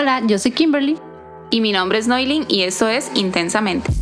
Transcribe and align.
Hola, 0.00 0.22
yo 0.24 0.38
soy 0.38 0.52
Kimberly. 0.52 0.96
Y 1.50 1.60
mi 1.60 1.72
nombre 1.72 1.98
es 1.98 2.08
Noilin 2.08 2.46
y 2.48 2.62
esto 2.62 2.88
es 2.88 3.10
Intensamente. 3.12 3.92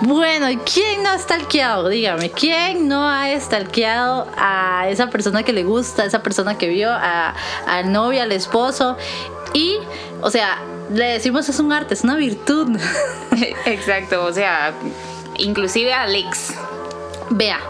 Bueno, 0.00 0.46
¿quién 0.72 1.02
no 1.02 1.10
ha 1.10 1.18
stalkeado? 1.18 1.90
Dígame, 1.90 2.30
¿quién 2.30 2.88
no 2.88 3.06
ha 3.06 3.38
stalkeado 3.38 4.26
a 4.38 4.88
esa 4.88 5.10
persona 5.10 5.42
que 5.42 5.52
le 5.52 5.64
gusta, 5.64 6.04
a 6.04 6.06
esa 6.06 6.22
persona 6.22 6.56
que 6.56 6.70
vio, 6.70 6.90
a, 6.90 7.34
al 7.66 7.92
novio, 7.92 8.22
al 8.22 8.32
esposo? 8.32 8.96
Y, 9.52 9.76
o 10.22 10.30
sea, 10.30 10.62
le 10.90 11.04
decimos 11.04 11.46
es 11.50 11.60
un 11.60 11.74
arte, 11.74 11.92
es 11.92 12.04
una 12.04 12.16
virtud. 12.16 12.80
Exacto, 13.66 14.24
o 14.24 14.32
sea, 14.32 14.72
inclusive 15.36 15.92
a 15.92 16.04
Alex. 16.04 16.54
Vea, 17.30 17.60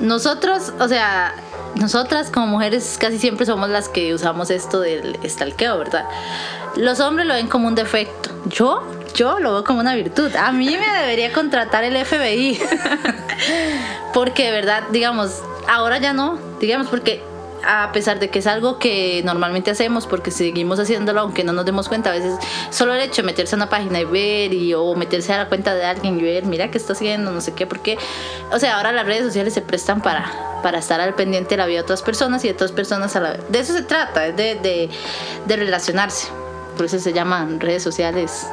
nosotros, 0.00 0.72
o 0.78 0.88
sea, 0.88 1.34
nosotras 1.74 2.30
como 2.30 2.46
mujeres 2.46 2.96
casi 3.00 3.18
siempre 3.18 3.46
somos 3.46 3.68
las 3.68 3.88
que 3.88 4.14
usamos 4.14 4.50
esto 4.50 4.80
del 4.80 5.18
stalkeo, 5.28 5.78
¿verdad? 5.78 6.04
Los 6.76 7.00
hombres 7.00 7.26
lo 7.26 7.34
ven 7.34 7.48
como 7.48 7.68
un 7.68 7.74
defecto. 7.74 8.30
Yo, 8.46 8.82
yo 9.14 9.38
lo 9.40 9.52
veo 9.52 9.64
como 9.64 9.80
una 9.80 9.94
virtud. 9.94 10.34
A 10.36 10.52
mí 10.52 10.76
me 10.76 10.98
debería 11.00 11.32
contratar 11.32 11.84
el 11.84 11.96
FBI. 12.04 12.60
porque 14.14 14.46
de 14.46 14.50
verdad, 14.52 14.84
digamos, 14.90 15.42
ahora 15.68 15.98
ya 15.98 16.12
no, 16.12 16.38
digamos, 16.60 16.88
porque 16.88 17.22
a 17.70 17.92
pesar 17.92 18.18
de 18.18 18.30
que 18.30 18.38
es 18.38 18.46
algo 18.46 18.78
que 18.78 19.20
normalmente 19.24 19.70
hacemos 19.70 20.06
porque 20.06 20.30
seguimos 20.30 20.80
haciéndolo 20.80 21.20
aunque 21.20 21.44
no 21.44 21.52
nos 21.52 21.66
demos 21.66 21.88
cuenta 21.88 22.10
a 22.10 22.14
veces 22.14 22.38
solo 22.70 22.94
el 22.94 23.00
hecho 23.02 23.20
de 23.20 23.26
meterse 23.26 23.54
a 23.54 23.56
una 23.56 23.68
página 23.68 24.00
y 24.00 24.06
ver 24.06 24.54
y 24.54 24.72
o 24.72 24.94
meterse 24.94 25.34
a 25.34 25.36
la 25.36 25.48
cuenta 25.48 25.74
de 25.74 25.84
alguien 25.84 26.18
y 26.18 26.22
ver 26.22 26.46
mira 26.46 26.70
qué 26.70 26.78
está 26.78 26.94
haciendo 26.94 27.30
no 27.30 27.42
sé 27.42 27.52
qué 27.52 27.66
porque 27.66 27.98
o 28.50 28.58
sea 28.58 28.78
ahora 28.78 28.90
las 28.92 29.04
redes 29.04 29.24
sociales 29.24 29.52
se 29.52 29.60
prestan 29.60 30.00
para 30.00 30.32
para 30.62 30.78
estar 30.78 31.00
al 31.00 31.14
pendiente 31.14 31.50
de 31.50 31.56
la 31.58 31.66
vida 31.66 31.76
de 31.76 31.82
otras 31.82 32.02
personas 32.02 32.42
y 32.44 32.48
de 32.48 32.54
otras 32.54 32.72
personas 32.72 33.14
a 33.14 33.20
la 33.20 33.30
vez. 33.32 33.40
De 33.48 33.60
eso 33.60 33.72
se 33.72 33.82
trata 33.82 34.32
de, 34.32 34.56
de, 34.56 34.90
de 35.46 35.56
relacionarse 35.56 36.26
por 36.78 36.86
eso 36.86 36.98
se 36.98 37.12
llaman 37.12 37.60
redes 37.60 37.82
sociales 37.82 38.46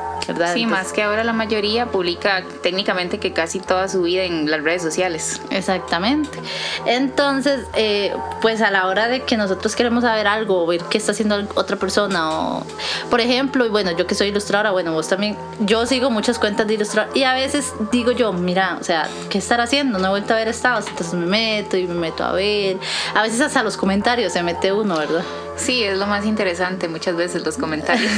Sí, 0.53 0.65
más 0.65 0.91
que 0.91 1.03
ahora 1.03 1.23
la 1.23 1.33
mayoría 1.33 1.87
publica 1.87 2.43
técnicamente 2.63 3.19
que 3.19 3.31
casi 3.31 3.59
toda 3.59 3.87
su 3.87 4.01
vida 4.01 4.23
en 4.23 4.49
las 4.49 4.63
redes 4.63 4.81
sociales. 4.81 5.41
Exactamente. 5.51 6.39
Entonces, 6.85 7.61
eh, 7.75 8.15
pues 8.41 8.61
a 8.61 8.71
la 8.71 8.87
hora 8.87 9.07
de 9.07 9.21
que 9.21 9.37
nosotros 9.37 9.75
queremos 9.75 10.03
saber 10.03 10.27
algo 10.27 10.63
o 10.63 10.67
ver 10.67 10.81
qué 10.89 10.97
está 10.97 11.11
haciendo 11.11 11.47
otra 11.55 11.77
persona, 11.77 12.31
o 12.31 12.63
por 13.09 13.21
ejemplo, 13.21 13.65
y 13.65 13.69
bueno, 13.69 13.91
yo 13.91 14.07
que 14.07 14.15
soy 14.15 14.29
ilustradora, 14.29 14.71
bueno, 14.71 14.93
vos 14.93 15.07
también, 15.07 15.37
yo 15.59 15.85
sigo 15.85 16.09
muchas 16.09 16.39
cuentas 16.39 16.67
de 16.67 16.73
ilustradora 16.73 17.15
y 17.15 17.23
a 17.23 17.33
veces 17.33 17.73
digo 17.91 18.11
yo, 18.11 18.33
mira, 18.33 18.77
o 18.79 18.83
sea, 18.83 19.07
¿qué 19.29 19.37
estar 19.37 19.61
haciendo? 19.61 19.99
No 19.99 20.07
he 20.07 20.09
vuelto 20.09 20.33
a 20.33 20.37
ver 20.37 20.47
estados, 20.47 20.87
entonces 20.87 21.13
me 21.13 21.27
meto 21.27 21.77
y 21.77 21.85
me 21.85 21.95
meto 21.95 22.23
a 22.23 22.31
ver. 22.31 22.77
A 23.13 23.21
veces 23.21 23.41
hasta 23.41 23.61
los 23.61 23.77
comentarios 23.77 24.33
se 24.33 24.41
mete 24.41 24.73
uno, 24.73 24.97
¿verdad? 24.97 25.23
Sí, 25.57 25.83
es 25.83 25.97
lo 25.97 26.05
más 26.05 26.25
interesante 26.25 26.87
muchas 26.87 27.15
veces 27.15 27.45
los 27.45 27.57
comentarios. 27.57 28.11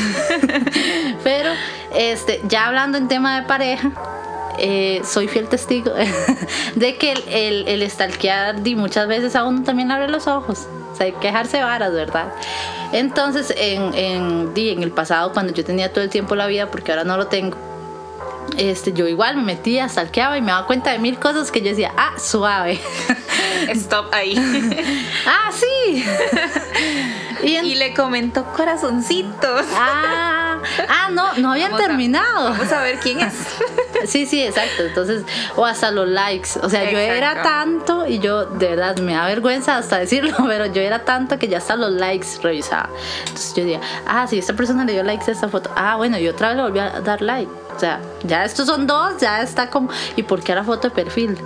Pero 1.23 1.51
este, 1.95 2.41
ya 2.47 2.67
hablando 2.67 2.97
en 2.97 3.07
tema 3.07 3.39
de 3.39 3.47
pareja, 3.47 3.91
eh, 4.57 5.01
soy 5.05 5.27
fiel 5.27 5.47
testigo 5.47 5.93
de 6.75 6.95
que 6.97 7.13
el, 7.13 7.67
el, 7.67 7.67
el 7.67 8.75
muchas 8.75 9.07
veces 9.07 9.35
a 9.35 9.45
uno 9.45 9.63
también 9.63 9.91
abre 9.91 10.09
los 10.09 10.27
ojos. 10.27 10.67
O 10.91 10.95
sea, 10.95 11.05
hay 11.05 11.11
que 11.13 11.27
dejarse 11.27 11.61
varas, 11.61 11.93
¿verdad? 11.93 12.33
Entonces, 12.91 13.53
en, 13.55 13.93
en, 13.93 14.53
en 14.55 14.83
el 14.83 14.91
pasado, 14.91 15.31
cuando 15.31 15.53
yo 15.53 15.63
tenía 15.63 15.91
todo 15.91 16.03
el 16.03 16.09
tiempo 16.09 16.35
la 16.35 16.47
vida, 16.47 16.71
porque 16.71 16.91
ahora 16.91 17.03
no 17.03 17.17
lo 17.17 17.27
tengo, 17.27 17.57
este, 18.57 18.93
yo 18.93 19.07
igual 19.07 19.37
me 19.37 19.43
metía, 19.43 19.87
stalkeaba 19.87 20.37
y 20.37 20.41
me 20.41 20.51
daba 20.51 20.67
cuenta 20.67 20.91
de 20.91 20.99
mil 20.99 21.19
cosas 21.19 21.51
que 21.51 21.61
yo 21.61 21.69
decía, 21.69 21.93
ah, 21.97 22.13
suave. 22.17 22.79
Stop 23.69 24.13
ahí. 24.13 24.35
ah, 25.25 25.51
sí. 25.51 26.03
y, 27.43 27.75
le 27.75 27.93
comentó 27.93 28.45
corazoncitos. 28.53 29.65
Ah, 29.73 30.59
ah 30.87 31.09
no, 31.11 31.33
no 31.37 31.51
habían 31.51 31.75
terminado. 31.75 32.51
vamos 32.51 32.71
a 32.71 32.81
ver 32.81 32.99
quién 32.99 33.19
es. 33.19 33.33
sí, 34.05 34.25
sí, 34.25 34.41
exacto. 34.41 34.83
Entonces, 34.83 35.23
o 35.55 35.65
hasta 35.65 35.91
los 35.91 36.07
likes. 36.07 36.49
O 36.61 36.69
sea, 36.69 36.89
yo 36.89 36.97
era 36.97 37.41
tanto 37.41 38.07
y 38.07 38.19
yo 38.19 38.45
de 38.45 38.69
verdad 38.69 38.97
me 38.97 39.13
da 39.13 39.25
vergüenza 39.25 39.77
hasta 39.77 39.99
decirlo, 39.99 40.35
pero 40.47 40.65
yo 40.67 40.81
era 40.81 41.05
tanto 41.05 41.37
que 41.37 41.47
ya 41.47 41.57
hasta 41.57 41.75
los 41.75 41.91
likes 41.91 42.27
revisaba. 42.41 42.89
Entonces 43.21 43.53
yo 43.55 43.63
decía, 43.63 43.81
ah, 44.07 44.27
sí, 44.27 44.37
esta 44.37 44.53
persona 44.53 44.85
le 44.85 44.93
dio 44.93 45.03
likes 45.03 45.29
a 45.29 45.33
esta 45.33 45.49
foto. 45.49 45.69
Ah, 45.75 45.95
bueno, 45.95 46.17
yo 46.17 46.31
otra 46.31 46.49
vez 46.49 46.57
le 46.57 46.63
volví 46.63 46.79
a 46.79 47.01
dar 47.01 47.21
like. 47.21 47.51
O 47.77 47.79
sea, 47.79 48.01
ya 48.23 48.43
estos 48.43 48.65
son 48.65 48.87
dos, 48.87 49.21
ya 49.21 49.41
está 49.41 49.69
como. 49.69 49.89
¿Y 50.15 50.23
por 50.23 50.41
qué 50.41 50.55
la 50.55 50.63
foto 50.63 50.89
de 50.89 50.95
perfil? 50.95 51.37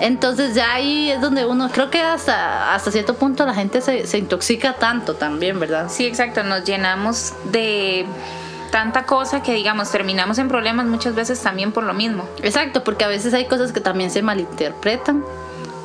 Entonces 0.00 0.54
ya 0.54 0.72
ahí 0.72 1.10
es 1.10 1.20
donde 1.20 1.44
uno, 1.44 1.68
creo 1.70 1.90
que 1.90 2.00
hasta, 2.00 2.74
hasta 2.74 2.90
cierto 2.90 3.14
punto 3.14 3.44
la 3.44 3.52
gente 3.52 3.82
se, 3.82 4.06
se 4.06 4.16
intoxica 4.16 4.74
tanto 4.74 5.14
también, 5.14 5.60
¿verdad? 5.60 5.88
Sí, 5.90 6.06
exacto, 6.06 6.42
nos 6.42 6.64
llenamos 6.64 7.34
de 7.52 8.06
tanta 8.70 9.04
cosa 9.04 9.42
que 9.42 9.52
digamos 9.54 9.90
terminamos 9.90 10.38
en 10.38 10.48
problemas 10.48 10.86
muchas 10.86 11.14
veces 11.14 11.40
también 11.40 11.72
por 11.72 11.84
lo 11.84 11.92
mismo. 11.92 12.26
Exacto, 12.42 12.82
porque 12.82 13.04
a 13.04 13.08
veces 13.08 13.34
hay 13.34 13.46
cosas 13.46 13.72
que 13.72 13.80
también 13.80 14.10
se 14.10 14.22
malinterpretan 14.22 15.22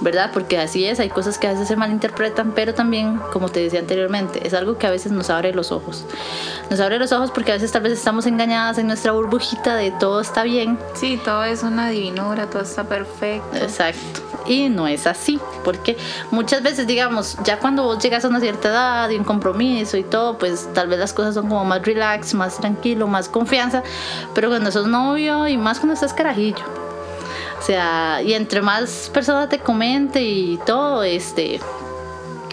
¿verdad? 0.03 0.31
Porque 0.33 0.57
así 0.57 0.85
es, 0.85 0.99
hay 0.99 1.09
cosas 1.09 1.39
que 1.39 1.47
a 1.47 1.51
veces 1.53 1.67
se 1.67 1.75
malinterpretan, 1.75 2.51
pero 2.51 2.73
también, 2.73 3.19
como 3.31 3.49
te 3.49 3.61
decía 3.61 3.79
anteriormente, 3.79 4.45
es 4.45 4.53
algo 4.53 4.77
que 4.77 4.85
a 4.85 4.91
veces 4.91 5.11
nos 5.11 5.29
abre 5.29 5.53
los 5.53 5.71
ojos. 5.71 6.05
Nos 6.69 6.79
abre 6.79 6.99
los 6.99 7.11
ojos 7.11 7.31
porque 7.31 7.51
a 7.51 7.55
veces 7.55 7.71
tal 7.71 7.83
vez 7.83 7.93
estamos 7.93 8.25
engañadas 8.25 8.77
en 8.77 8.87
nuestra 8.87 9.13
burbujita 9.13 9.75
de 9.75 9.91
todo 9.91 10.21
está 10.21 10.43
bien. 10.43 10.77
Sí, 10.93 11.19
todo 11.23 11.43
es 11.45 11.63
una 11.63 11.89
divinura, 11.89 12.49
todo 12.49 12.63
está 12.63 12.83
perfecto. 12.83 13.57
Exacto. 13.57 14.21
Y 14.45 14.67
no 14.67 14.87
es 14.87 15.07
así, 15.07 15.39
porque 15.63 15.97
muchas 16.31 16.61
veces, 16.61 16.85
digamos, 16.85 17.37
ya 17.45 17.59
cuando 17.59 17.83
vos 17.83 17.99
llegas 17.99 18.25
a 18.25 18.27
una 18.27 18.41
cierta 18.41 18.69
edad 18.69 19.09
y 19.09 19.15
un 19.15 19.23
compromiso 19.23 19.95
y 19.95 20.03
todo, 20.03 20.37
pues 20.37 20.67
tal 20.73 20.89
vez 20.89 20.99
las 20.99 21.13
cosas 21.13 21.35
son 21.35 21.47
como 21.47 21.63
más 21.63 21.81
relax, 21.81 22.33
más 22.33 22.57
tranquilo, 22.57 23.07
más 23.07 23.29
confianza, 23.29 23.83
pero 24.35 24.49
cuando 24.49 24.69
sos 24.69 24.87
novio 24.87 25.47
y 25.47 25.57
más 25.57 25.79
cuando 25.79 25.93
estás 25.93 26.13
carajillo, 26.13 26.82
o 27.63 27.65
sea, 27.65 28.21
y 28.21 28.33
entre 28.33 28.61
más 28.61 29.09
personas 29.13 29.47
te 29.47 29.57
comente 29.57 30.21
y 30.21 30.59
todo, 30.65 31.01
este, 31.01 31.61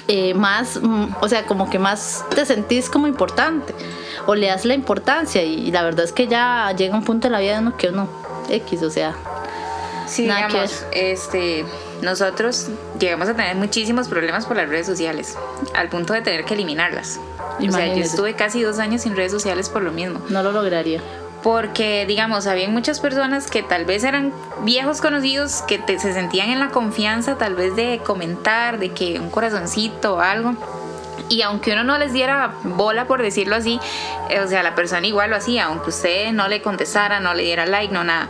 eh, 0.07 0.35
más, 0.35 0.81
mm, 0.81 1.17
o 1.21 1.29
sea, 1.29 1.47
como 1.47 1.69
que 1.69 1.81
más 1.81 2.25
te 2.33 2.47
sentís 2.47 2.89
como 2.89 3.09
importante 3.09 3.75
o 4.27 4.37
le 4.37 4.47
das 4.47 4.65
la 4.65 4.75
importancia 4.75 5.43
y, 5.43 5.73
la 5.73 5.83
verdad 5.83 6.05
es 6.05 6.13
que 6.13 6.29
ya 6.29 6.73
llega 6.79 6.95
un 6.95 7.03
punto 7.03 7.27
en 7.27 7.33
la 7.33 7.41
vida 7.41 7.55
de 7.55 7.59
uno 7.59 7.77
que 7.77 7.89
uno 7.89 8.09
X, 8.51 8.85
o 8.85 8.91
sea, 8.91 9.17
sí, 10.07 10.23
digamos, 10.23 10.87
este, 10.93 11.65
nosotros 12.03 12.69
llegamos 13.01 13.29
a 13.29 13.35
tener 13.35 13.57
muchísimos 13.57 14.07
problemas 14.07 14.47
por 14.47 14.59
las 14.59 14.69
redes 14.69 14.87
sociales, 14.87 15.37
al 15.75 15.89
punto 15.89 16.13
de 16.13 16.23
tener 16.23 16.45
que 16.45 16.55
eliminarlas. 16.55 17.19
O 17.59 17.73
sea, 17.73 17.93
yo 17.93 18.05
estuve 18.05 18.35
casi 18.35 18.63
dos 18.63 18.79
años 18.79 19.03
sin 19.03 19.17
redes 19.17 19.33
sociales 19.33 19.71
por 19.71 19.83
lo 19.83 19.91
mismo. 19.91 20.21
No 20.29 20.45
lo 20.45 20.53
lograría 20.53 21.03
porque 21.43 22.05
digamos, 22.07 22.47
había 22.47 22.69
muchas 22.69 23.01
personas 23.01 23.51
que 23.51 23.63
tal 23.63 23.85
vez 23.85 24.05
eran 24.05 24.33
viejos 24.63 25.01
conocidos 25.01 25.63
que 25.63 25.81
se 25.99 26.13
sentían 26.13 26.51
en 26.51 26.61
la 26.61 26.69
confianza 26.69 27.39
tal 27.39 27.55
vez 27.55 27.75
de 27.77 28.01
comentar, 28.05 28.79
de 28.79 28.91
que 28.91 29.19
un 29.19 29.31
corazoncito 29.31 30.17
o 30.17 30.21
algo. 30.21 30.55
Y 31.29 31.43
aunque 31.43 31.73
uno 31.73 31.85
no 31.85 31.97
les 31.97 32.13
diera 32.13 32.55
bola, 32.65 33.07
por 33.07 33.23
decirlo 33.23 33.55
así, 33.55 33.79
eh, 34.29 34.41
o 34.41 34.49
sea, 34.49 34.63
la 34.63 34.75
persona 34.75 35.07
igual 35.07 35.31
lo 35.31 35.37
hacía, 35.37 35.67
aunque 35.67 35.91
usted 35.91 36.33
no 36.33 36.49
le 36.49 36.61
contestara, 36.61 37.21
no 37.21 37.35
le 37.35 37.45
diera 37.45 37.67
like, 37.67 37.93
no 37.93 38.03
nada. 38.03 38.29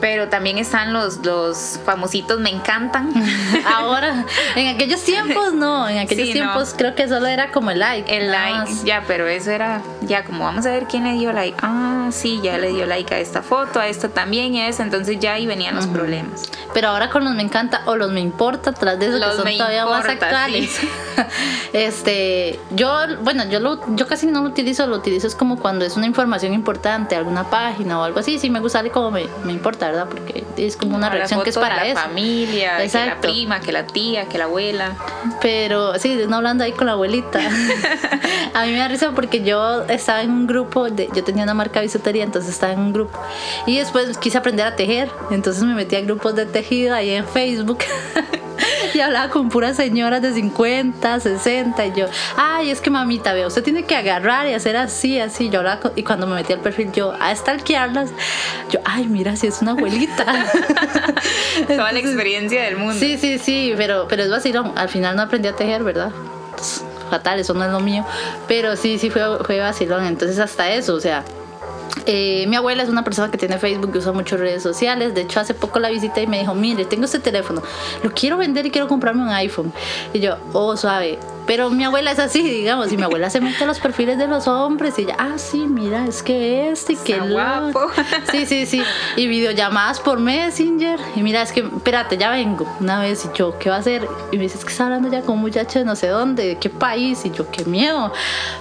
Pero 0.00 0.28
también 0.28 0.58
están 0.58 0.92
los, 0.92 1.24
los 1.24 1.80
famositos 1.84 2.40
me 2.40 2.50
encantan. 2.50 3.12
Ahora, 3.66 4.24
en 4.54 4.68
aquellos 4.68 5.02
tiempos 5.02 5.52
no, 5.52 5.88
en 5.88 5.98
aquellos 5.98 6.32
tiempos 6.32 6.74
creo 6.76 6.94
que 6.94 7.08
solo 7.08 7.26
era 7.26 7.50
como 7.50 7.70
el 7.70 7.78
like. 7.78 8.16
El 8.16 8.30
like, 8.30 8.72
ya, 8.84 9.04
pero 9.06 9.26
eso 9.26 9.50
era 9.50 9.82
ya 10.02 10.24
como 10.24 10.44
vamos 10.44 10.66
a 10.66 10.70
ver 10.70 10.84
quién 10.84 11.04
le 11.04 11.12
dio 11.12 11.32
like. 11.32 11.56
Ah, 11.62 12.08
sí, 12.12 12.40
ya 12.42 12.58
le 12.58 12.72
dio 12.72 12.86
like 12.86 13.12
a 13.14 13.18
esta 13.18 13.42
foto, 13.42 13.80
a 13.80 13.88
esta 13.88 14.08
también 14.08 14.54
y 14.54 14.60
a 14.60 14.68
esa, 14.68 14.82
entonces 14.82 15.18
ya 15.18 15.34
ahí 15.34 15.46
venían 15.46 15.74
los 15.74 15.86
problemas. 15.86 16.50
Pero 16.72 16.88
ahora 16.88 17.10
con 17.10 17.24
los 17.24 17.34
me 17.34 17.42
encanta 17.42 17.82
o 17.86 17.96
los 17.96 18.10
me 18.12 18.20
importa, 18.20 18.72
tras 18.72 18.98
de 18.98 19.06
eso 19.06 19.18
que 19.18 19.36
son 19.36 19.56
todavía 19.56 19.86
más 19.86 20.04
actuales. 20.06 20.78
este, 21.72 22.60
yo, 22.70 22.92
bueno, 23.22 23.44
yo 23.48 23.60
lo, 23.60 23.80
yo 23.96 24.06
casi 24.06 24.26
no 24.26 24.42
lo 24.42 24.48
utilizo, 24.48 24.86
lo 24.86 24.96
utilizo 24.96 25.26
es 25.26 25.34
como 25.34 25.58
cuando 25.58 25.84
es 25.84 25.96
una 25.96 26.06
información 26.06 26.52
importante, 26.54 27.16
alguna 27.16 27.50
página 27.50 27.98
o 27.98 28.02
algo 28.02 28.20
así, 28.20 28.38
sí 28.38 28.50
me 28.50 28.60
gusta 28.60 28.76
como 28.90 29.10
me, 29.10 29.26
me 29.44 29.52
importa 29.52 29.85
¿verdad? 29.86 30.08
Porque 30.08 30.44
es 30.56 30.76
como 30.76 30.96
una 30.96 31.10
reacción 31.10 31.42
que 31.42 31.50
es 31.50 31.58
para 31.58 31.76
la 31.76 31.86
eso. 31.86 32.00
familia, 32.00 32.78
que 32.78 33.06
la 33.06 33.20
prima, 33.20 33.60
que 33.60 33.72
la 33.72 33.86
tía, 33.86 34.26
que 34.26 34.38
la 34.38 34.44
abuela. 34.44 34.96
Pero 35.40 35.98
sí, 35.98 36.18
no 36.28 36.36
hablando 36.36 36.64
ahí 36.64 36.72
con 36.72 36.86
la 36.86 36.92
abuelita. 36.92 37.40
a 38.54 38.64
mí 38.64 38.72
me 38.72 38.78
da 38.78 38.88
risa 38.88 39.12
porque 39.12 39.42
yo 39.42 39.82
estaba 39.84 40.22
en 40.22 40.30
un 40.30 40.46
grupo, 40.46 40.90
de, 40.90 41.08
yo 41.14 41.24
tenía 41.24 41.44
una 41.44 41.54
marca 41.54 41.80
de 41.80 41.86
bisutería, 41.86 42.24
entonces 42.24 42.52
estaba 42.52 42.72
en 42.72 42.80
un 42.80 42.92
grupo. 42.92 43.18
Y 43.66 43.78
después 43.78 44.16
quise 44.18 44.38
aprender 44.38 44.66
a 44.66 44.76
tejer, 44.76 45.10
entonces 45.30 45.62
me 45.62 45.74
metí 45.74 45.96
a 45.96 46.00
grupos 46.00 46.34
de 46.34 46.46
tejido 46.46 46.94
ahí 46.94 47.10
en 47.10 47.26
Facebook. 47.26 47.78
y 48.96 49.00
hablaba 49.00 49.30
con 49.30 49.48
puras 49.50 49.76
señoras 49.76 50.22
de 50.22 50.32
50, 50.32 51.20
60 51.20 51.86
y 51.86 51.92
yo, 51.94 52.06
ay, 52.36 52.70
es 52.70 52.80
que 52.80 52.90
mamita, 52.90 53.32
veo, 53.34 53.48
usted 53.48 53.62
tiene 53.62 53.84
que 53.84 53.94
agarrar 53.94 54.46
y 54.48 54.54
hacer 54.54 54.76
así, 54.76 55.20
así. 55.20 55.50
Yo 55.50 55.60
hablaba 55.60 55.92
y 55.94 56.02
cuando 56.02 56.26
me 56.26 56.34
metí 56.34 56.52
al 56.52 56.60
perfil 56.60 56.90
yo 56.92 57.12
a 57.20 57.34
stalkearlas, 57.34 58.10
yo 58.70 58.80
ay, 58.84 59.06
mira, 59.06 59.36
si 59.36 59.48
es 59.48 59.60
una 59.60 59.72
abuelita. 59.72 60.24
Toda 61.68 61.92
la 61.92 61.98
experiencia 61.98 62.62
del 62.62 62.76
mundo. 62.76 62.96
Sí, 62.98 63.18
sí, 63.18 63.38
sí, 63.38 63.74
pero, 63.76 64.06
pero 64.08 64.22
es 64.22 64.30
vacilón. 64.30 64.72
Al 64.76 64.88
final 64.88 65.14
no 65.16 65.22
aprendí 65.22 65.48
a 65.48 65.54
tejer, 65.54 65.84
¿verdad? 65.84 66.12
fatal, 67.10 67.38
eso 67.38 67.54
no 67.54 67.64
es 67.64 67.70
lo 67.70 67.80
mío. 67.80 68.04
Pero 68.48 68.76
sí, 68.76 68.98
sí 68.98 69.10
fue, 69.10 69.22
fue 69.44 69.58
vacilón. 69.60 70.06
Entonces 70.06 70.38
hasta 70.38 70.70
eso, 70.70 70.94
o 70.94 71.00
sea, 71.00 71.24
eh, 72.06 72.46
mi 72.46 72.56
abuela 72.56 72.82
es 72.82 72.88
una 72.88 73.04
persona 73.04 73.30
que 73.30 73.38
tiene 73.38 73.58
Facebook 73.58 73.90
y 73.94 73.98
usa 73.98 74.12
muchas 74.12 74.40
redes 74.40 74.62
sociales. 74.62 75.14
De 75.14 75.22
hecho, 75.22 75.40
hace 75.40 75.54
poco 75.54 75.78
la 75.78 75.90
visité 75.90 76.22
y 76.22 76.26
me 76.26 76.38
dijo, 76.38 76.54
mire, 76.54 76.84
tengo 76.84 77.04
este 77.04 77.18
teléfono, 77.18 77.62
lo 78.02 78.10
quiero 78.12 78.36
vender 78.36 78.66
y 78.66 78.70
quiero 78.70 78.88
comprarme 78.88 79.22
un 79.22 79.30
iPhone. 79.30 79.72
Y 80.12 80.20
yo, 80.20 80.36
oh, 80.52 80.76
suave. 80.76 81.18
Pero 81.46 81.70
mi 81.70 81.84
abuela 81.84 82.10
es 82.10 82.18
así, 82.18 82.42
digamos, 82.42 82.92
y 82.92 82.96
mi 82.96 83.04
abuela 83.04 83.30
se 83.30 83.40
mete 83.40 83.64
a 83.64 83.66
los 83.66 83.78
perfiles 83.78 84.18
de 84.18 84.26
los 84.26 84.48
hombres 84.48 84.98
y 84.98 85.02
ella, 85.02 85.16
ah, 85.18 85.38
sí, 85.38 85.66
mira, 85.66 86.06
es 86.06 86.22
que 86.22 86.70
este 86.70 86.96
que 86.96 87.18
guapo. 87.18 87.86
Sí, 88.30 88.46
sí, 88.46 88.66
sí. 88.66 88.82
Y 89.16 89.28
videollamadas 89.28 90.00
por 90.00 90.18
Messenger. 90.18 90.98
Y 91.14 91.22
mira, 91.22 91.42
es 91.42 91.52
que, 91.52 91.60
espérate, 91.60 92.16
ya 92.16 92.30
vengo. 92.30 92.66
Una 92.80 93.00
vez 93.00 93.24
y 93.24 93.36
yo, 93.36 93.58
¿qué 93.58 93.70
va 93.70 93.76
a 93.76 93.78
hacer? 93.78 94.08
Y 94.32 94.36
me 94.36 94.44
dice, 94.44 94.58
es 94.58 94.64
que 94.64 94.70
está 94.70 94.84
hablando 94.84 95.10
ya 95.10 95.22
con 95.22 95.36
un 95.36 95.40
muchacho 95.42 95.78
de 95.78 95.84
no 95.84 95.96
sé 95.96 96.08
dónde, 96.08 96.46
de 96.46 96.58
qué 96.58 96.70
país. 96.70 97.24
Y 97.24 97.30
yo, 97.30 97.50
qué 97.50 97.64
miedo. 97.64 98.12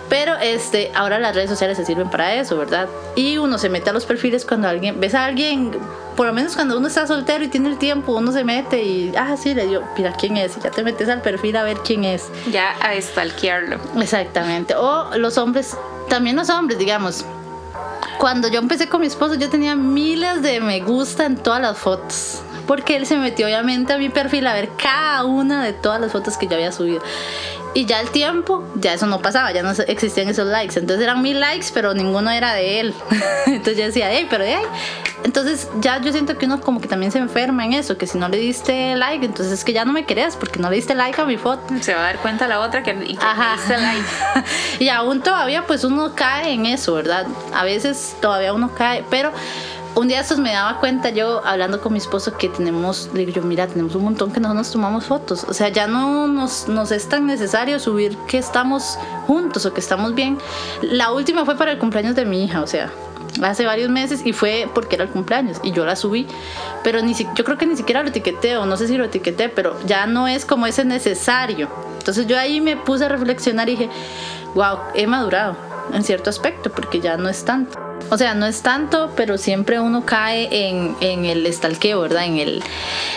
Pero 0.10 0.36
este, 0.36 0.92
ahora 0.94 1.20
las 1.20 1.36
redes 1.36 1.50
sociales 1.50 1.78
se 1.78 1.86
sirven 1.86 2.10
para 2.10 2.36
eso, 2.36 2.58
¿verdad? 2.58 2.88
Y 3.16 3.38
uno 3.38 3.58
se 3.58 3.70
mete 3.70 3.90
a 3.90 3.94
los 3.94 4.06
perfiles 4.06 4.46
cuando 4.46 4.68
alguien, 4.68 5.00
ves 5.00 5.16
a 5.16 5.26
alguien 5.26 5.72
por 6.16 6.28
lo 6.28 6.34
menos 6.34 6.56
cuando 6.56 6.78
uno 6.78 6.88
está 6.88 7.06
soltero 7.06 7.44
y 7.44 7.50
tiene 7.50 7.70
el 7.70 7.78
tiempo, 7.78 8.14
uno 8.14 8.32
se 8.32 8.44
mete 8.44 8.82
y, 8.82 9.14
ah, 9.18 9.36
sí, 9.38 9.54
le 9.54 9.68
digo, 9.68 9.82
mira 9.98 10.14
quién 10.14 10.38
es, 10.38 10.58
y 10.58 10.62
ya 10.62 10.72
te 10.72 10.82
metes 10.84 11.10
al 11.10 11.22
perfil 11.22 11.58
a 11.58 11.64
ver 11.64 11.78
quién 11.80 12.06
es. 12.06 12.30
Ya 12.52 12.75
a 12.82 13.00
stalkearlo. 13.00 13.80
Exactamente. 14.00 14.76
O 14.76 15.18
los 15.18 15.38
hombres, 15.38 15.76
también 16.10 16.36
los 16.36 16.50
hombres, 16.50 16.78
digamos. 16.80 17.26
Cuando 18.18 18.48
yo 18.48 18.60
empecé 18.60 18.88
con 18.88 19.02
mi 19.02 19.08
esposo, 19.08 19.36
yo 19.36 19.50
tenía 19.50 19.76
miles 19.76 20.42
de 20.42 20.62
me 20.62 20.80
gusta 20.82 21.26
en 21.26 21.36
todas 21.38 21.62
las 21.62 21.78
fotos. 21.78 22.42
Porque 22.68 22.96
él 22.96 23.06
se 23.06 23.18
metió 23.18 23.46
obviamente 23.46 23.94
a 23.94 23.98
mi 23.98 24.10
perfil 24.10 24.48
a 24.48 24.54
ver 24.54 24.70
cada 24.82 25.24
una 25.26 25.64
de 25.64 25.74
todas 25.74 26.02
las 26.02 26.12
fotos 26.12 26.38
que 26.38 26.48
yo 26.48 26.56
había 26.56 26.72
subido. 26.72 27.02
Y 27.76 27.86
ya 27.86 28.00
el 28.00 28.10
tiempo, 28.10 28.64
ya 28.76 28.94
eso 28.94 29.06
no 29.06 29.22
pasaba, 29.22 29.52
ya 29.52 29.62
no 29.62 29.72
existían 29.72 30.30
esos 30.30 30.48
likes. 30.48 30.80
Entonces 30.80 31.04
eran 31.04 31.22
mil 31.22 31.42
likes, 31.42 31.68
pero 31.74 31.94
ninguno 31.94 32.32
era 32.32 32.54
de 32.54 32.80
él. 32.80 32.94
Entonces 33.48 33.78
yo 33.78 33.84
decía, 33.84 34.10
hey, 34.10 34.28
pero 34.30 34.46
hey. 34.48 34.64
Entonces 35.26 35.68
ya 35.82 36.00
yo 36.00 36.14
siento 36.14 36.38
que 36.38 36.46
uno 36.46 36.62
como 36.62 36.80
que 36.80 36.88
también 36.88 37.12
se 37.12 37.18
enferma 37.18 37.66
en 37.66 37.74
eso, 37.74 37.98
que 37.98 38.08
si 38.08 38.18
no 38.18 38.30
le 38.30 38.38
diste 38.38 38.96
like, 38.96 39.26
entonces 39.26 39.52
es 39.54 39.66
que 39.66 39.74
ya 39.74 39.84
no 39.84 39.92
me 39.92 40.06
querías 40.06 40.36
porque 40.38 40.60
no 40.60 40.70
le 40.70 40.76
diste 40.78 40.94
like 40.94 41.20
a 41.20 41.26
mi 41.26 41.36
foto. 41.36 41.74
Se 41.82 41.94
va 41.94 42.02
a 42.02 42.04
dar 42.04 42.20
cuenta 42.20 42.48
la 42.48 42.60
otra 42.62 42.84
que, 42.84 42.92
y 42.92 43.18
Ajá. 43.20 43.56
diste 43.58 43.78
like. 43.78 44.06
y 44.80 44.90
aún 44.90 45.22
todavía 45.22 45.66
pues 45.66 45.84
uno 45.84 46.14
cae 46.16 46.54
en 46.54 46.68
eso, 46.68 46.94
¿verdad? 46.94 47.26
A 47.54 47.66
veces 47.66 48.16
todavía 48.22 48.54
uno 48.54 48.74
cae, 48.74 49.04
pero 49.10 49.32
un 49.96 50.10
día 50.10 50.20
estos 50.20 50.40
me 50.40 50.52
daba 50.52 50.80
cuenta 50.80 51.10
yo 51.10 51.42
hablando 51.46 51.80
con 51.80 51.94
mi 51.94 52.00
esposo 52.00 52.38
que 52.38 52.50
tenemos, 52.50 53.10
le 53.14 53.26
digo 53.26 53.32
yo, 53.32 53.42
mira, 53.44 53.68
tenemos 53.68 53.96
un 53.96 54.04
montón 54.04 54.32
que 54.32 54.40
no 54.40 54.54
nos 54.54 54.72
tomamos 54.72 55.06
fotos. 55.06 55.46
O 55.46 55.54
sea, 55.54 55.70
ya 55.70 55.88
no 55.88 56.28
nos, 56.28 56.68
nos 56.68 56.92
es 56.92 57.08
tan 57.08 57.26
necesario 57.26 57.80
subir 57.80 58.18
que 58.28 58.38
estamos 58.38 58.98
juntos 59.26 59.66
o 59.66 59.74
que 59.74 59.80
estamos 59.80 60.14
bien. 60.14 60.38
La 60.82 61.12
última 61.12 61.46
fue 61.46 61.56
para 61.56 61.72
el 61.72 61.80
cumpleaños 61.80 62.16
de 62.16 62.26
mi 62.26 62.44
hija, 62.44 62.62
o 62.62 62.68
sea, 62.68 62.92
hace 63.42 63.66
varios 63.66 63.90
meses 63.90 64.26
y 64.26 64.34
fue 64.34 64.70
porque 64.74 64.96
era 64.96 65.06
el 65.06 65.10
cumpleaños 65.10 65.60
y 65.64 65.72
yo 65.72 65.86
la 65.86 65.96
subí, 65.96 66.28
pero 66.84 67.02
ni 67.02 67.14
si, 67.14 67.28
yo 67.36 67.44
creo 67.44 67.58
que 67.58 67.66
ni 67.66 67.78
siquiera 67.78 68.04
lo 68.04 68.10
etiqueté 68.10 68.58
o 68.58 68.66
no 68.66 68.76
sé 68.78 68.88
si 68.88 68.98
lo 68.98 69.06
etiqueté, 69.06 69.50
pero 69.50 69.78
ya 69.86 70.08
no 70.08 70.28
es 70.28 70.46
como 70.46 70.68
ese 70.68 70.84
necesario. 70.84 71.70
Entonces 71.98 72.28
yo 72.28 72.38
ahí 72.38 72.60
me 72.60 72.76
puse 72.76 73.06
a 73.06 73.10
reflexionar 73.10 73.70
y 73.70 73.78
dije, 73.78 73.90
wow, 74.56 74.78
he 74.94 75.08
madurado 75.08 75.56
en 75.94 76.04
cierto 76.04 76.30
aspecto 76.30 76.70
porque 76.70 77.00
ya 77.00 77.16
no 77.18 77.30
es 77.30 77.46
tanto. 77.46 77.85
O 78.10 78.18
sea, 78.18 78.36
no 78.36 78.46
es 78.46 78.62
tanto, 78.62 79.12
pero 79.16 79.38
siempre 79.38 79.80
uno 79.80 80.06
cae 80.06 80.70
en, 80.70 80.96
en 81.02 81.26
el 81.26 81.46
estalqueo, 81.46 82.02
¿verdad? 82.02 82.26
En 82.26 82.38
el. 82.38 82.64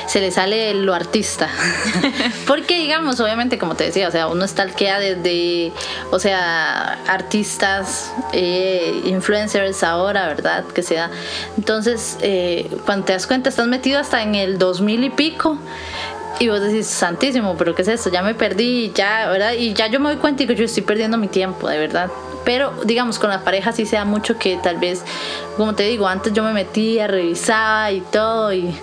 Se 0.07 0.21
le 0.21 0.31
sale 0.31 0.75
lo 0.75 0.95
artista. 0.95 1.49
Porque, 2.47 2.79
digamos, 2.79 3.21
obviamente, 3.21 3.59
como 3.59 3.75
te 3.75 3.85
decía, 3.85 4.09
o 4.09 4.11
sea, 4.11 4.29
uno 4.29 4.45
estalquea 4.45 4.99
desde. 4.99 5.73
O 6.11 6.19
sea, 6.19 6.99
artistas, 7.07 8.13
eh, 8.33 9.03
influencers 9.05 9.83
ahora, 9.83 10.27
¿verdad? 10.29 10.65
Que 10.65 10.83
sea. 10.83 11.11
Entonces, 11.57 12.17
eh, 12.23 12.69
cuando 12.87 13.07
te 13.07 13.13
das 13.13 13.27
cuenta, 13.27 13.51
estás 13.51 13.67
metido 13.67 14.01
hasta 14.01 14.23
en 14.23 14.35
el 14.35 14.59
2000 14.59 15.05
y 15.05 15.11
pico. 15.11 15.59
Y 16.41 16.49
vos 16.49 16.61
decís, 16.61 16.87
santísimo, 16.87 17.57
pero 17.57 17.75
¿qué 17.75 17.83
es 17.83 17.89
esto? 17.89 18.11
Ya 18.11 18.23
me 18.23 18.35
perdí, 18.35 18.93
ya, 18.95 19.29
¿verdad? 19.29 19.53
Y 19.53 19.75
ya 19.75 19.89
yo 19.89 19.99
me 19.99 20.09
doy 20.09 20.19
cuenta 20.19 20.47
que 20.47 20.55
yo 20.55 20.65
estoy 20.65 20.85
perdiendo 20.85 21.19
mi 21.19 21.27
tiempo, 21.27 21.69
de 21.69 21.79
verdad. 21.79 22.11
Pero 22.49 22.73
digamos, 22.87 23.19
con 23.19 23.29
la 23.29 23.45
pareja 23.45 23.73
sí 23.73 23.85
sea 23.85 24.07
mucho 24.07 24.39
que 24.39 24.57
tal 24.57 24.79
vez, 24.79 25.05
como 25.59 25.75
te 25.75 25.83
digo, 25.83 26.09
antes 26.09 26.33
yo 26.33 26.43
me 26.43 26.55
metía, 26.55 27.07
revisaba 27.07 27.93
y 27.93 28.01
todo 28.01 28.55
y... 28.55 28.75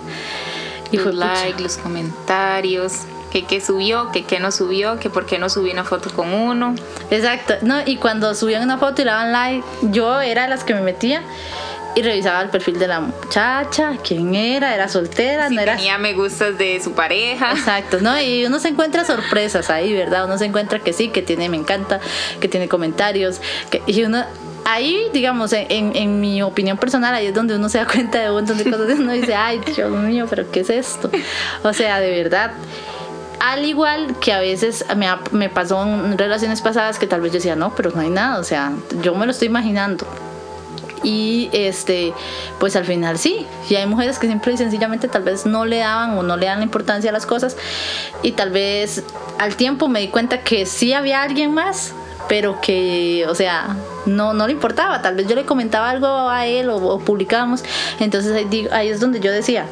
Y 0.92 0.98
fue 0.98 1.12
like, 1.12 1.60
los 1.60 1.76
comentarios, 1.76 3.00
que 3.32 3.44
qué 3.44 3.60
subió, 3.60 4.12
que 4.12 4.24
qué 4.24 4.38
no 4.38 4.52
subió, 4.52 5.00
que 5.00 5.10
por 5.10 5.26
qué 5.26 5.40
no 5.40 5.48
subió 5.48 5.72
una 5.72 5.82
foto 5.82 6.10
con 6.10 6.32
uno. 6.32 6.76
Exacto, 7.10 7.54
no, 7.62 7.80
y 7.84 7.96
cuando 7.96 8.36
subían 8.36 8.62
una 8.62 8.78
foto 8.78 9.02
y 9.02 9.04
le 9.04 9.10
daban 9.10 9.32
like, 9.32 9.66
yo 9.90 10.20
era 10.20 10.42
de 10.42 10.48
las 10.48 10.62
que 10.62 10.72
me 10.72 10.80
metía 10.80 11.24
y 11.96 12.02
revisaba 12.02 12.42
el 12.42 12.50
perfil 12.50 12.78
de 12.78 12.88
la 12.88 13.00
muchacha, 13.00 13.94
quién 14.06 14.34
era, 14.34 14.74
era 14.74 14.86
soltera, 14.86 15.48
no 15.48 15.62
era. 15.62 15.76
Tenía 15.76 15.96
me 15.96 16.12
gustas 16.12 16.58
de 16.58 16.78
su 16.82 16.92
pareja. 16.92 17.52
Exacto, 17.52 18.00
¿no? 18.02 18.20
Y 18.20 18.44
uno 18.44 18.60
se 18.60 18.68
encuentra 18.68 19.02
sorpresas 19.06 19.70
ahí, 19.70 19.94
¿verdad? 19.94 20.26
Uno 20.26 20.36
se 20.36 20.44
encuentra 20.44 20.78
que 20.78 20.92
sí, 20.92 21.08
que 21.08 21.22
tiene 21.22 21.48
me 21.48 21.56
encanta, 21.56 21.98
que 22.38 22.48
tiene 22.48 22.68
comentarios, 22.68 23.40
que, 23.70 23.82
y 23.86 24.04
uno 24.04 24.24
ahí, 24.66 25.06
digamos, 25.14 25.54
en, 25.54 25.96
en, 25.96 26.20
mi 26.20 26.42
opinión 26.42 26.76
personal, 26.76 27.14
ahí 27.14 27.28
es 27.28 27.34
donde 27.34 27.56
uno 27.56 27.70
se 27.70 27.78
da 27.78 27.86
cuenta 27.86 28.20
de 28.20 28.28
un 28.28 28.34
montón 28.36 28.58
de 28.58 28.64
cosas 28.64 28.90
y 28.90 29.00
uno 29.00 29.12
dice, 29.12 29.34
ay, 29.34 29.60
Dios 29.60 29.90
mío, 29.90 30.26
pero 30.28 30.50
¿qué 30.50 30.60
es 30.60 30.68
esto? 30.68 31.10
O 31.62 31.72
sea, 31.72 31.98
de 31.98 32.10
verdad. 32.22 32.52
Al 33.40 33.64
igual 33.64 34.16
que 34.20 34.32
a 34.32 34.40
veces 34.40 34.84
me, 34.96 35.08
me 35.30 35.48
pasó 35.48 35.82
en 35.82 36.18
relaciones 36.18 36.60
pasadas 36.60 36.98
que 36.98 37.06
tal 37.06 37.22
vez 37.22 37.32
yo 37.32 37.36
decía, 37.36 37.56
no, 37.56 37.74
pero 37.74 37.90
no 37.90 38.02
hay 38.02 38.10
nada, 38.10 38.38
o 38.38 38.44
sea, 38.44 38.72
yo 39.02 39.14
me 39.14 39.24
lo 39.24 39.32
estoy 39.32 39.48
imaginando 39.48 40.06
y 41.02 41.50
este 41.52 42.12
pues 42.58 42.76
al 42.76 42.84
final 42.84 43.18
sí 43.18 43.46
y 43.68 43.76
hay 43.76 43.86
mujeres 43.86 44.18
que 44.18 44.26
siempre 44.26 44.52
y 44.52 44.56
sencillamente 44.56 45.08
tal 45.08 45.22
vez 45.22 45.46
no 45.46 45.64
le 45.64 45.78
daban 45.78 46.18
o 46.18 46.22
no 46.22 46.36
le 46.36 46.46
dan 46.46 46.62
importancia 46.62 47.10
a 47.10 47.12
las 47.12 47.26
cosas 47.26 47.56
y 48.22 48.32
tal 48.32 48.50
vez 48.50 49.04
al 49.38 49.56
tiempo 49.56 49.88
me 49.88 50.00
di 50.00 50.08
cuenta 50.08 50.40
que 50.40 50.66
sí 50.66 50.92
había 50.92 51.22
alguien 51.22 51.52
más 51.52 51.92
pero 52.28 52.60
que, 52.60 53.24
o 53.28 53.36
sea, 53.36 53.76
no, 54.04 54.34
no 54.34 54.48
le 54.48 54.52
importaba. 54.52 55.00
Tal 55.00 55.14
vez 55.14 55.28
yo 55.28 55.36
le 55.36 55.44
comentaba 55.44 55.90
algo 55.90 56.28
a 56.28 56.44
él 56.46 56.68
o, 56.70 56.98
publicábamos. 56.98 57.62
Entonces 58.00 58.32
ahí, 58.34 58.68
ahí, 58.72 58.88
es 58.88 58.98
donde 58.98 59.20
yo 59.20 59.30
decía, 59.30 59.66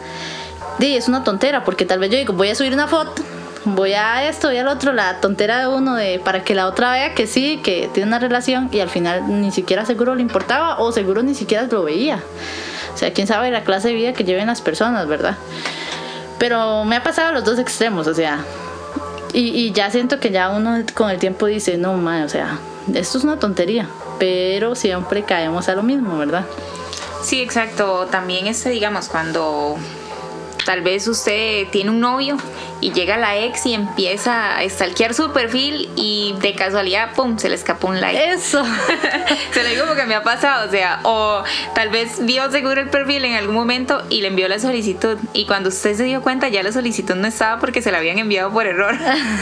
di, 0.78 0.94
es 0.96 1.08
una 1.08 1.24
tontera, 1.24 1.64
porque 1.64 1.84
tal 1.84 1.98
vez 1.98 2.10
yo 2.10 2.16
digo, 2.16 2.32
voy 2.32 2.50
a 2.50 2.54
subir 2.54 2.72
una 2.72 2.86
foto 2.86 3.22
voy 3.64 3.94
a 3.94 4.28
esto, 4.28 4.48
voy 4.48 4.58
al 4.58 4.68
otro, 4.68 4.92
la 4.92 5.20
tontera 5.20 5.60
de 5.60 5.68
uno 5.68 5.94
de 5.94 6.20
para 6.24 6.44
que 6.44 6.54
la 6.54 6.66
otra 6.66 6.92
vea 6.92 7.14
que 7.14 7.26
sí, 7.26 7.60
que 7.62 7.88
tiene 7.92 8.08
una 8.08 8.18
relación 8.18 8.68
y 8.72 8.80
al 8.80 8.88
final 8.88 9.40
ni 9.40 9.50
siquiera 9.50 9.84
seguro 9.86 10.14
le 10.14 10.22
importaba 10.22 10.78
o 10.78 10.92
seguro 10.92 11.22
ni 11.22 11.34
siquiera 11.34 11.66
lo 11.70 11.84
veía. 11.84 12.22
O 12.94 12.96
sea, 12.96 13.12
quién 13.12 13.26
sabe 13.26 13.50
la 13.50 13.64
clase 13.64 13.88
de 13.88 13.94
vida 13.94 14.12
que 14.12 14.24
lleven 14.24 14.46
las 14.46 14.60
personas, 14.60 15.06
¿verdad? 15.08 15.36
Pero 16.38 16.84
me 16.84 16.96
ha 16.96 17.02
pasado 17.02 17.32
los 17.32 17.44
dos 17.44 17.58
extremos, 17.58 18.06
o 18.06 18.14
sea, 18.14 18.44
y, 19.32 19.72
ya 19.72 19.90
siento 19.90 20.20
que 20.20 20.30
ya 20.30 20.50
uno 20.50 20.84
con 20.94 21.10
el 21.10 21.18
tiempo 21.18 21.46
dice, 21.46 21.76
no, 21.76 21.94
man, 21.94 22.22
o 22.22 22.28
sea, 22.28 22.58
esto 22.92 23.18
es 23.18 23.24
una 23.24 23.38
tontería, 23.40 23.88
pero 24.20 24.76
siempre 24.76 25.24
caemos 25.24 25.68
a 25.68 25.74
lo 25.74 25.82
mismo, 25.82 26.16
¿verdad? 26.18 26.46
Sí, 27.24 27.40
exacto. 27.40 28.06
También 28.10 28.46
este, 28.46 28.70
digamos, 28.70 29.08
cuando 29.08 29.76
tal 30.64 30.82
vez 30.82 31.08
usted 31.08 31.66
tiene 31.72 31.90
un 31.90 32.00
novio 32.00 32.36
y 32.84 32.92
llega 32.92 33.16
la 33.16 33.38
ex 33.38 33.64
y 33.64 33.72
empieza 33.72 34.58
a 34.58 34.68
stalkear 34.68 35.14
su 35.14 35.32
perfil 35.32 35.88
y 35.96 36.34
de 36.42 36.54
casualidad, 36.54 37.14
pum, 37.14 37.38
se 37.38 37.48
le 37.48 37.54
escapó 37.54 37.88
un 37.88 37.98
like. 37.98 38.32
Eso. 38.32 38.62
se 39.52 39.62
lo 39.62 39.70
digo 39.70 39.86
porque 39.86 40.04
me 40.04 40.14
ha 40.14 40.22
pasado, 40.22 40.68
o 40.68 40.70
sea, 40.70 41.00
o 41.04 41.42
tal 41.74 41.88
vez 41.88 42.22
vio 42.26 42.50
seguro 42.50 42.82
el 42.82 42.90
perfil 42.90 43.24
en 43.24 43.36
algún 43.36 43.54
momento 43.54 44.02
y 44.10 44.20
le 44.20 44.28
envió 44.28 44.48
la 44.48 44.58
solicitud 44.58 45.16
y 45.32 45.46
cuando 45.46 45.70
usted 45.70 45.96
se 45.96 46.04
dio 46.04 46.20
cuenta 46.20 46.48
ya 46.48 46.62
la 46.62 46.72
solicitud 46.72 47.14
no 47.14 47.26
estaba 47.26 47.58
porque 47.58 47.80
se 47.80 47.90
la 47.90 47.96
habían 47.98 48.18
enviado 48.18 48.52
por 48.52 48.66
error. 48.66 48.94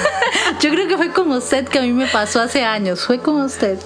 Yo 0.61 0.71
creo 0.71 0.87
que 0.87 0.97
fue 0.97 1.11
con 1.11 1.33
usted 1.33 1.67
que 1.67 1.81
a 1.81 1.83
mí 1.83 1.93
me 1.93 2.07
pasó 2.07 2.41
hace 2.41 2.63
años, 2.63 3.05
fue 3.05 3.19
con 3.19 3.41
usted 3.41 3.77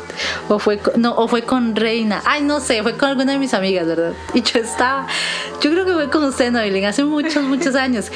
o 0.49 0.59
fue 0.59 0.77
con, 0.77 1.01
no, 1.01 1.15
o 1.17 1.29
fue 1.29 1.45
con 1.45 1.75
Reina. 1.75 2.21
Ay, 2.27 2.43
no 2.43 2.61
sé, 2.61 2.83
fue 2.83 2.95
con 2.99 3.09
alguna 3.09 3.33
de 3.33 3.39
mis 3.39 3.55
amigas, 3.55 3.87
¿verdad? 3.87 4.13
Y 4.35 4.43
yo 4.43 4.61
estaba, 4.61 5.07
yo 5.63 5.71
creo 5.71 5.87
que 5.87 5.95
fue 5.95 6.11
con 6.11 6.25
usted, 6.25 6.51
Noelin, 6.51 6.85
hace 6.85 7.05
muchos 7.05 7.43
muchos 7.43 7.75
años 7.75 8.11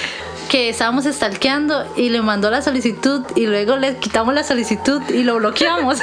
que 0.50 0.68
estábamos 0.68 1.04
stalkeando 1.04 1.86
y 1.96 2.08
le 2.08 2.22
mandó 2.22 2.50
la 2.50 2.60
solicitud 2.60 3.22
y 3.36 3.46
luego 3.46 3.76
le 3.76 3.96
quitamos 3.98 4.34
la 4.34 4.42
solicitud 4.42 5.00
y 5.08 5.22
lo 5.22 5.36
bloqueamos. 5.36 6.00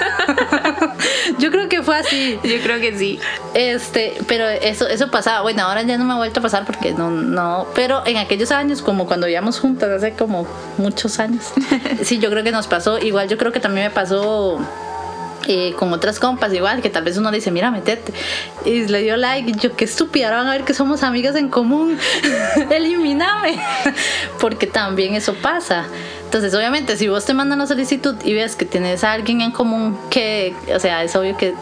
Yo 1.37 1.51
creo 1.51 1.67
que 1.67 1.83
fue 1.83 1.97
así. 1.97 2.39
Yo 2.45 2.57
creo 2.63 2.79
que 2.79 2.97
sí. 2.97 3.19
Este, 3.53 4.13
pero 4.25 4.47
eso 4.47 4.87
eso 4.87 5.11
pasaba. 5.11 5.41
Bueno, 5.41 5.63
ahora 5.63 5.81
ya 5.81 5.97
no 5.97 6.05
me 6.05 6.13
ha 6.13 6.15
vuelto 6.15 6.39
a 6.39 6.43
pasar 6.43 6.65
porque 6.65 6.93
no 6.93 7.11
no, 7.11 7.67
pero 7.75 8.07
en 8.07 8.15
aquellos 8.15 8.51
años 8.51 8.81
como 8.81 9.05
cuando 9.05 9.27
vivíamos 9.27 9.59
juntas 9.59 9.89
hace 9.89 10.13
como 10.13 10.47
muchos 10.77 11.19
años. 11.19 11.51
Sí, 12.03 12.19
yo 12.19 12.29
creo 12.29 12.43
que 12.43 12.51
nos 12.51 12.67
pasó. 12.67 12.99
Igual 12.99 13.27
yo 13.27 13.37
creo 13.37 13.51
que 13.51 13.59
también 13.59 13.87
me 13.87 13.91
pasó 13.91 14.59
con 15.77 15.93
otras 15.93 16.19
compas 16.19 16.53
igual, 16.53 16.81
que 16.81 16.89
tal 16.89 17.03
vez 17.03 17.17
uno 17.17 17.31
le 17.31 17.37
dice, 17.37 17.51
mira, 17.51 17.71
metete. 17.71 18.13
Y 18.65 18.87
le 18.87 19.01
dio 19.01 19.17
like, 19.17 19.51
yo, 19.53 19.75
qué 19.75 19.85
estúpida, 19.85 20.27
ahora 20.27 20.37
van 20.37 20.47
a 20.47 20.51
ver 20.51 20.63
que 20.63 20.73
somos 20.73 21.03
amigas 21.03 21.35
en 21.35 21.49
común, 21.49 21.97
elimíname. 22.69 23.59
Porque 24.39 24.67
también 24.67 25.15
eso 25.15 25.33
pasa. 25.35 25.85
Entonces, 26.25 26.53
obviamente, 26.53 26.97
si 26.97 27.07
vos 27.07 27.25
te 27.25 27.33
mandan 27.33 27.59
una 27.59 27.67
solicitud 27.67 28.15
y 28.23 28.33
ves 28.33 28.55
que 28.55 28.65
tienes 28.65 29.03
a 29.03 29.13
alguien 29.13 29.41
en 29.41 29.51
común 29.51 29.97
que, 30.09 30.53
o 30.75 30.79
sea, 30.79 31.03
es 31.03 31.15
obvio 31.15 31.37
que 31.37 31.53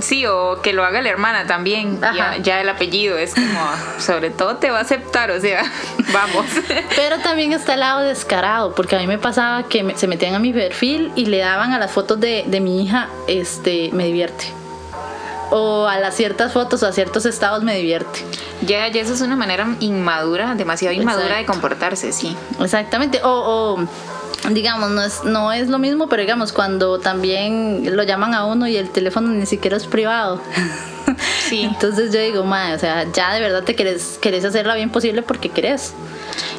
Sí, 0.00 0.26
o 0.26 0.60
que 0.62 0.72
lo 0.72 0.84
haga 0.84 1.00
la 1.02 1.08
hermana 1.08 1.46
también. 1.46 2.00
Ya, 2.00 2.36
ya, 2.38 2.60
el 2.60 2.68
apellido 2.68 3.16
es 3.18 3.34
como, 3.34 3.70
sobre 3.98 4.30
todo 4.30 4.56
te 4.56 4.70
va 4.70 4.78
a 4.78 4.82
aceptar, 4.82 5.30
o 5.30 5.40
sea, 5.40 5.64
vamos. 6.12 6.46
Pero 6.94 7.18
también 7.20 7.52
está 7.52 7.74
el 7.74 7.80
lado 7.80 8.00
descarado, 8.00 8.74
porque 8.74 8.96
a 8.96 8.98
mí 8.98 9.06
me 9.06 9.18
pasaba 9.18 9.64
que 9.64 9.94
se 9.96 10.06
metían 10.06 10.34
a 10.34 10.38
mi 10.38 10.52
perfil 10.52 11.12
y 11.16 11.26
le 11.26 11.38
daban 11.38 11.72
a 11.72 11.78
las 11.78 11.92
fotos 11.92 12.20
de, 12.20 12.44
de 12.46 12.60
mi 12.60 12.82
hija, 12.82 13.08
este, 13.26 13.90
me 13.92 14.06
divierte 14.06 14.46
o 15.50 15.86
a 15.86 15.98
las 15.98 16.14
ciertas 16.14 16.52
fotos 16.52 16.82
o 16.82 16.86
a 16.86 16.92
ciertos 16.92 17.26
estados 17.26 17.62
me 17.62 17.76
divierte. 17.76 18.24
Ya, 18.62 18.88
ya 18.88 19.00
eso 19.00 19.14
es 19.14 19.20
una 19.20 19.36
manera 19.36 19.76
inmadura, 19.80 20.54
demasiado 20.54 20.94
inmadura 20.94 21.36
de 21.36 21.46
comportarse, 21.46 22.12
sí. 22.12 22.36
Exactamente. 22.60 23.20
O, 23.22 23.28
o 23.76 23.88
digamos, 24.50 24.90
no 24.90 25.02
es, 25.02 25.24
no 25.24 25.52
es 25.52 25.68
lo 25.68 25.78
mismo, 25.78 26.08
pero 26.08 26.22
digamos, 26.22 26.52
cuando 26.52 26.98
también 26.98 27.96
lo 27.96 28.02
llaman 28.02 28.34
a 28.34 28.44
uno 28.44 28.66
y 28.66 28.76
el 28.76 28.90
teléfono 28.90 29.28
ni 29.28 29.46
siquiera 29.46 29.76
es 29.76 29.86
privado. 29.86 30.40
Sí. 31.48 31.62
Entonces 31.62 32.12
yo 32.12 32.18
digo, 32.18 32.42
madre, 32.42 32.74
o 32.74 32.78
sea, 32.80 33.06
ya 33.12 33.32
de 33.32 33.38
verdad 33.38 33.62
te 33.62 33.76
querés, 33.76 34.18
querés 34.20 34.44
hacerla 34.44 34.74
bien 34.74 34.90
posible 34.90 35.22
porque 35.22 35.48
querés. 35.50 35.94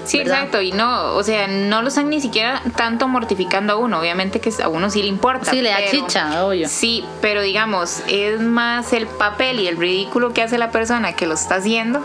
Sí, 0.05 0.19
exacto, 0.19 0.61
y 0.61 0.71
no, 0.71 1.15
o 1.15 1.23
sea, 1.23 1.49
no 1.49 1.81
lo 1.81 1.89
están 1.89 2.09
ni 2.09 2.21
siquiera 2.21 2.61
tanto 2.77 3.09
mortificando 3.09 3.73
a 3.73 3.75
uno, 3.75 3.99
obviamente 3.99 4.39
que 4.39 4.53
a 4.63 4.69
uno 4.69 4.89
sí 4.89 5.01
le 5.01 5.09
importa. 5.09 5.51
Sí, 5.51 5.61
le 5.61 5.71
da 5.71 5.79
chicha, 5.91 6.45
obvio. 6.45 6.69
Sí, 6.69 7.03
pero 7.21 7.41
digamos, 7.41 8.01
es 8.07 8.39
más 8.39 8.93
el 8.93 9.07
papel 9.07 9.59
y 9.59 9.67
el 9.67 9.75
ridículo 9.75 10.33
que 10.33 10.41
hace 10.41 10.57
la 10.57 10.71
persona 10.71 11.13
que 11.13 11.27
lo 11.27 11.33
está 11.33 11.55
haciendo 11.55 12.01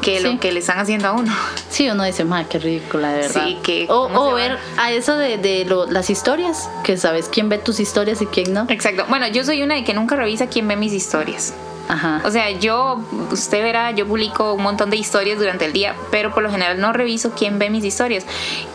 que 0.00 0.20
lo 0.20 0.38
que 0.40 0.52
le 0.52 0.60
están 0.60 0.78
haciendo 0.78 1.08
a 1.08 1.12
uno. 1.12 1.32
Sí, 1.68 1.88
uno 1.88 2.04
dice, 2.04 2.24
madre, 2.24 2.46
qué 2.48 2.58
ridícula, 2.58 3.12
de 3.12 3.20
verdad. 3.22 3.44
Sí, 3.46 3.58
que. 3.62 3.86
O, 3.88 4.34
ver 4.34 4.58
a 4.78 4.92
eso 4.92 5.16
de, 5.16 5.38
de 5.38 5.66
las 5.90 6.10
historias, 6.10 6.68
que 6.84 6.96
sabes 6.96 7.28
quién 7.28 7.48
ve 7.48 7.58
tus 7.58 7.80
historias 7.80 8.22
y 8.22 8.26
quién 8.26 8.52
no. 8.52 8.66
Exacto. 8.68 9.04
Bueno, 9.08 9.26
yo 9.28 9.44
soy 9.44 9.62
una 9.62 9.74
de 9.74 9.84
que 9.84 9.94
nunca 9.94 10.16
revisa 10.16 10.46
quién 10.46 10.68
ve 10.68 10.76
mis 10.76 10.92
historias. 10.92 11.54
Ajá. 11.88 12.22
O 12.24 12.30
sea, 12.30 12.50
yo, 12.50 13.02
usted 13.30 13.62
verá, 13.62 13.90
yo 13.90 14.06
publico 14.06 14.54
un 14.54 14.62
montón 14.62 14.88
de 14.90 14.96
historias 14.96 15.38
durante 15.38 15.64
el 15.64 15.72
día, 15.72 15.94
pero 16.10 16.32
por 16.32 16.42
lo 16.42 16.50
general 16.50 16.80
no 16.80 16.92
reviso 16.92 17.32
quién 17.32 17.58
ve 17.58 17.70
mis 17.70 17.84
historias. 17.84 18.24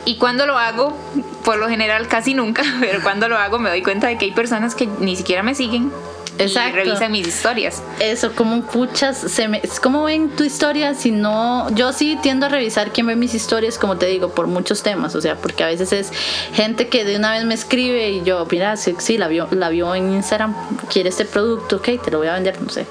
Y 0.05 0.17
cuando 0.17 0.45
lo 0.45 0.57
hago, 0.57 0.95
por 1.43 1.57
lo 1.57 1.67
general 1.67 2.07
casi 2.07 2.33
nunca, 2.33 2.63
pero 2.79 3.01
cuando 3.01 3.27
lo 3.29 3.37
hago 3.37 3.59
me 3.59 3.69
doy 3.69 3.81
cuenta 3.81 4.07
de 4.07 4.17
que 4.17 4.25
hay 4.25 4.31
personas 4.31 4.75
que 4.75 4.87
ni 4.99 5.15
siquiera 5.15 5.43
me 5.43 5.55
siguen 5.55 5.91
Exacto. 6.39 6.79
y 6.79 6.83
revisan 6.83 7.11
mis 7.11 7.27
historias. 7.27 7.83
Eso, 7.99 8.33
como 8.33 8.61
puchas, 8.61 9.17
se 9.17 9.47
me, 9.47 9.61
¿cómo 9.81 10.03
ven 10.03 10.29
tu 10.29 10.43
historia? 10.43 10.93
Si 10.93 11.11
no, 11.11 11.69
yo 11.75 11.93
sí 11.93 12.17
tiendo 12.21 12.45
a 12.45 12.49
revisar 12.49 12.91
quién 12.91 13.07
ve 13.07 13.15
mis 13.15 13.33
historias, 13.33 13.77
como 13.77 13.97
te 13.97 14.05
digo, 14.07 14.29
por 14.29 14.47
muchos 14.47 14.83
temas, 14.83 15.15
o 15.15 15.21
sea, 15.21 15.35
porque 15.35 15.63
a 15.63 15.67
veces 15.67 15.91
es 15.93 16.11
gente 16.53 16.87
que 16.87 17.05
de 17.05 17.15
una 17.15 17.31
vez 17.31 17.45
me 17.45 17.53
escribe 17.53 18.09
y 18.09 18.23
yo, 18.23 18.47
mira, 18.49 18.77
sí, 18.77 18.95
sí 18.99 19.17
la 19.17 19.27
vio, 19.27 19.47
la 19.51 19.69
vio 19.69 19.93
en 19.95 20.13
Instagram, 20.13 20.55
quiere 20.91 21.09
este 21.09 21.25
producto, 21.25 21.77
ok, 21.77 22.01
te 22.03 22.11
lo 22.11 22.19
voy 22.19 22.27
a 22.27 22.33
vender, 22.33 22.61
no 22.61 22.69
sé. 22.69 22.85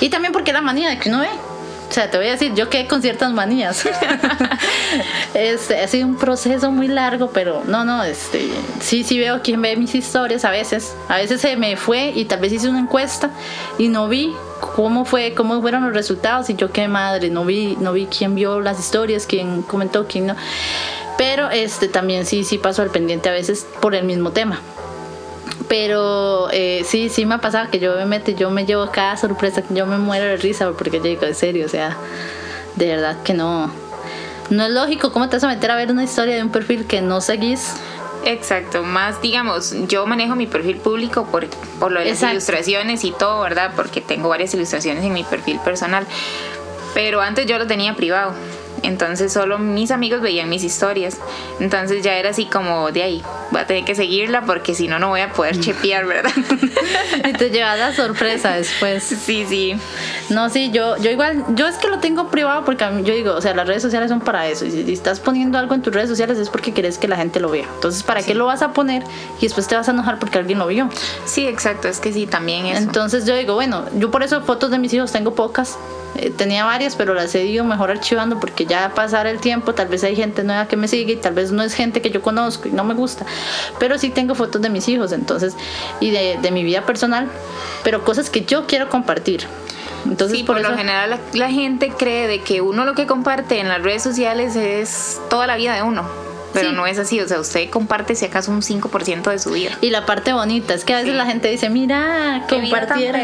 Y 0.00 0.08
también 0.08 0.32
porque 0.32 0.52
la 0.52 0.60
manía 0.60 0.88
de 0.88 0.98
que 0.98 1.08
uno 1.08 1.20
ve. 1.20 1.28
O 1.90 1.92
sea, 1.92 2.08
te 2.08 2.18
voy 2.18 2.28
a 2.28 2.30
decir, 2.30 2.54
yo 2.54 2.70
quedé 2.70 2.86
con 2.86 3.02
ciertas 3.02 3.32
manías. 3.32 3.84
este, 5.34 5.80
ha 5.80 5.88
sido 5.88 6.06
un 6.06 6.16
proceso 6.16 6.70
muy 6.70 6.86
largo, 6.86 7.30
pero 7.32 7.64
no, 7.66 7.84
no, 7.84 8.04
este, 8.04 8.48
sí, 8.78 9.02
sí 9.02 9.18
veo 9.18 9.40
quién 9.42 9.60
ve 9.60 9.74
mis 9.74 9.96
historias 9.96 10.44
a 10.44 10.50
veces. 10.50 10.94
A 11.08 11.16
veces 11.16 11.40
se 11.40 11.56
me 11.56 11.76
fue 11.76 12.12
y 12.14 12.26
tal 12.26 12.38
vez 12.38 12.52
hice 12.52 12.68
una 12.68 12.78
encuesta 12.78 13.30
y 13.76 13.88
no 13.88 14.08
vi 14.08 14.32
cómo 14.60 15.04
fue, 15.04 15.34
cómo 15.34 15.60
fueron 15.60 15.82
los 15.82 15.92
resultados 15.92 16.48
y 16.48 16.54
yo 16.54 16.70
qué 16.70 16.86
madre, 16.86 17.28
no 17.28 17.44
vi, 17.44 17.76
no 17.80 17.92
vi 17.92 18.06
quién 18.06 18.36
vio 18.36 18.60
las 18.60 18.78
historias, 18.78 19.26
quién 19.26 19.62
comentó, 19.62 20.06
quién 20.06 20.28
no. 20.28 20.36
Pero 21.18 21.50
este 21.50 21.88
también 21.88 22.24
sí, 22.24 22.44
sí 22.44 22.58
paso 22.58 22.82
al 22.82 22.90
pendiente 22.90 23.28
a 23.28 23.32
veces 23.32 23.66
por 23.80 23.96
el 23.96 24.04
mismo 24.04 24.30
tema. 24.30 24.60
Pero 25.70 26.48
eh, 26.50 26.82
sí, 26.84 27.08
sí 27.08 27.24
me 27.24 27.36
ha 27.36 27.38
pasado 27.38 27.70
que 27.70 27.78
yo 27.78 27.94
me 27.94 28.04
meto, 28.04 28.32
yo 28.32 28.50
me 28.50 28.66
llevo 28.66 28.90
cada 28.90 29.16
sorpresa, 29.16 29.62
yo 29.70 29.86
me 29.86 29.98
muero 29.98 30.24
de 30.24 30.36
risa 30.36 30.68
porque 30.72 30.98
yo 30.98 31.04
digo, 31.04 31.22
en 31.22 31.34
serio, 31.36 31.64
o 31.64 31.68
sea, 31.68 31.96
de 32.74 32.88
verdad 32.88 33.22
que 33.22 33.34
no. 33.34 33.70
No 34.50 34.64
es 34.64 34.70
lógico, 34.70 35.12
¿cómo 35.12 35.28
te 35.28 35.36
vas 35.36 35.44
a 35.44 35.46
meter 35.46 35.70
a 35.70 35.76
ver 35.76 35.92
una 35.92 36.02
historia 36.02 36.34
de 36.34 36.42
un 36.42 36.48
perfil 36.48 36.88
que 36.88 37.02
no 37.02 37.20
seguís? 37.20 37.74
Exacto, 38.24 38.82
más 38.82 39.22
digamos, 39.22 39.72
yo 39.86 40.06
manejo 40.06 40.34
mi 40.34 40.48
perfil 40.48 40.78
público 40.78 41.26
por, 41.26 41.46
por 41.78 41.92
lo 41.92 42.00
de 42.00 42.06
las 42.06 42.22
ilustraciones 42.24 43.04
y 43.04 43.12
todo, 43.12 43.40
¿verdad? 43.40 43.70
Porque 43.76 44.00
tengo 44.00 44.28
varias 44.28 44.52
ilustraciones 44.54 45.04
en 45.04 45.12
mi 45.12 45.22
perfil 45.22 45.60
personal. 45.60 46.04
Pero 46.94 47.20
antes 47.20 47.46
yo 47.46 47.58
lo 47.58 47.68
tenía 47.68 47.94
privado. 47.94 48.32
Entonces 48.82 49.32
solo 49.32 49.60
mis 49.60 49.92
amigos 49.92 50.20
veían 50.20 50.48
mis 50.48 50.64
historias. 50.64 51.18
Entonces 51.60 52.02
ya 52.02 52.14
era 52.14 52.30
así 52.30 52.46
como 52.46 52.90
de 52.90 53.04
ahí, 53.04 53.22
voy 53.50 53.60
a 53.60 53.66
tener 53.66 53.84
que 53.84 53.94
seguirla 53.94 54.42
porque 54.42 54.74
si 54.74 54.88
no, 54.88 54.98
no 54.98 55.08
voy 55.08 55.20
a 55.20 55.32
poder 55.32 55.56
mm. 55.56 55.60
chepear, 55.60 56.06
¿verdad? 56.06 56.32
y 57.28 57.32
te 57.32 57.50
llevas 57.50 57.78
la 57.78 57.94
sorpresa 57.94 58.52
después. 58.52 59.02
Sí, 59.02 59.44
sí. 59.48 59.76
No, 60.28 60.48
sí, 60.50 60.70
yo, 60.72 60.96
yo 60.98 61.10
igual, 61.10 61.44
yo 61.54 61.66
es 61.66 61.76
que 61.76 61.88
lo 61.88 61.98
tengo 61.98 62.28
privado 62.28 62.64
porque 62.64 62.84
yo 63.04 63.14
digo, 63.14 63.34
o 63.34 63.40
sea, 63.40 63.54
las 63.54 63.66
redes 63.66 63.82
sociales 63.82 64.10
son 64.10 64.20
para 64.20 64.46
eso. 64.46 64.64
Y 64.64 64.70
si 64.70 64.92
estás 64.92 65.20
poniendo 65.20 65.58
algo 65.58 65.74
en 65.74 65.82
tus 65.82 65.92
redes 65.92 66.08
sociales 66.08 66.38
es 66.38 66.48
porque 66.48 66.72
quieres 66.72 66.98
que 66.98 67.08
la 67.08 67.16
gente 67.16 67.40
lo 67.40 67.50
vea. 67.50 67.66
Entonces, 67.74 68.02
¿para 68.02 68.22
qué 68.22 68.34
lo 68.34 68.46
vas 68.46 68.62
a 68.62 68.72
poner 68.72 69.02
y 69.38 69.42
después 69.42 69.66
te 69.66 69.76
vas 69.76 69.88
a 69.88 69.92
enojar 69.92 70.18
porque 70.18 70.38
alguien 70.38 70.58
lo 70.58 70.66
vio? 70.66 70.88
Sí, 71.24 71.46
exacto, 71.46 71.88
es 71.88 72.00
que 72.00 72.12
sí, 72.12 72.26
también 72.26 72.66
es. 72.66 72.78
Entonces 72.78 73.26
yo 73.26 73.36
digo, 73.36 73.54
bueno, 73.54 73.84
yo 73.96 74.10
por 74.10 74.22
eso 74.22 74.40
fotos 74.42 74.70
de 74.70 74.78
mis 74.78 74.92
hijos 74.94 75.12
tengo 75.12 75.34
pocas 75.34 75.78
eh, 76.16 76.30
tenía 76.30 76.64
varias, 76.64 76.96
pero 76.96 77.14
las 77.14 77.34
he 77.34 77.44
ido 77.44 77.64
mejor 77.64 77.90
archivando 77.90 78.40
porque 78.40 78.66
ya 78.66 78.92
pasar 78.94 79.26
el 79.26 79.38
tiempo, 79.38 79.74
tal 79.74 79.88
vez 79.88 80.02
hay 80.04 80.16
gente 80.16 80.42
nueva 80.42 80.66
que 80.66 80.76
me 80.76 80.88
sigue 80.88 81.14
y 81.14 81.16
tal 81.16 81.34
vez 81.34 81.52
no 81.52 81.62
es 81.62 81.74
gente 81.74 82.02
que 82.02 82.10
yo 82.10 82.20
conozco 82.20 82.68
y 82.68 82.72
no 82.72 82.84
me 82.84 82.94
gusta, 82.94 83.24
pero 83.78 83.98
sí 83.98 84.10
tengo 84.10 84.34
fotos 84.34 84.62
de 84.62 84.70
mis 84.70 84.88
hijos, 84.88 85.12
entonces, 85.12 85.54
y 86.00 86.10
de, 86.10 86.38
de 86.40 86.50
mi 86.50 86.64
vida 86.64 86.86
personal, 86.86 87.28
pero 87.82 88.04
cosas 88.04 88.30
que 88.30 88.44
yo 88.44 88.66
quiero 88.66 88.88
compartir. 88.88 89.46
Entonces, 90.06 90.38
sí, 90.38 90.44
por, 90.44 90.60
lo 90.60 90.76
general 90.76 91.10
la, 91.10 91.20
la, 91.34 91.50
gente 91.50 91.90
cree 91.90 92.26
de 92.26 92.40
que 92.40 92.62
uno 92.62 92.86
lo 92.86 92.94
que 92.94 93.06
comparte 93.06 93.60
en 93.60 93.68
las 93.68 93.82
redes 93.82 94.02
sociales 94.02 94.56
es 94.56 95.20
toda 95.28 95.46
la 95.46 95.56
vida 95.56 95.74
de 95.74 95.82
uno 95.82 96.29
pero 96.52 96.72
no 96.72 96.86
es 96.86 96.98
así, 96.98 97.20
o 97.20 97.28
sea, 97.28 97.40
usted 97.40 97.70
comparte 97.70 98.14
si 98.14 98.24
acaso 98.24 98.50
un 98.50 98.62
5% 98.62 99.30
de 99.30 99.38
su 99.38 99.50
vida. 99.52 99.76
Y 99.80 99.90
la 99.90 100.06
parte 100.06 100.32
bonita 100.32 100.74
es 100.74 100.84
que 100.84 100.94
a 100.94 100.98
veces 100.98 101.14
la 101.14 101.26
gente 101.26 101.48
dice, 101.48 101.70
mira, 101.70 102.44
compartieron, 102.48 103.22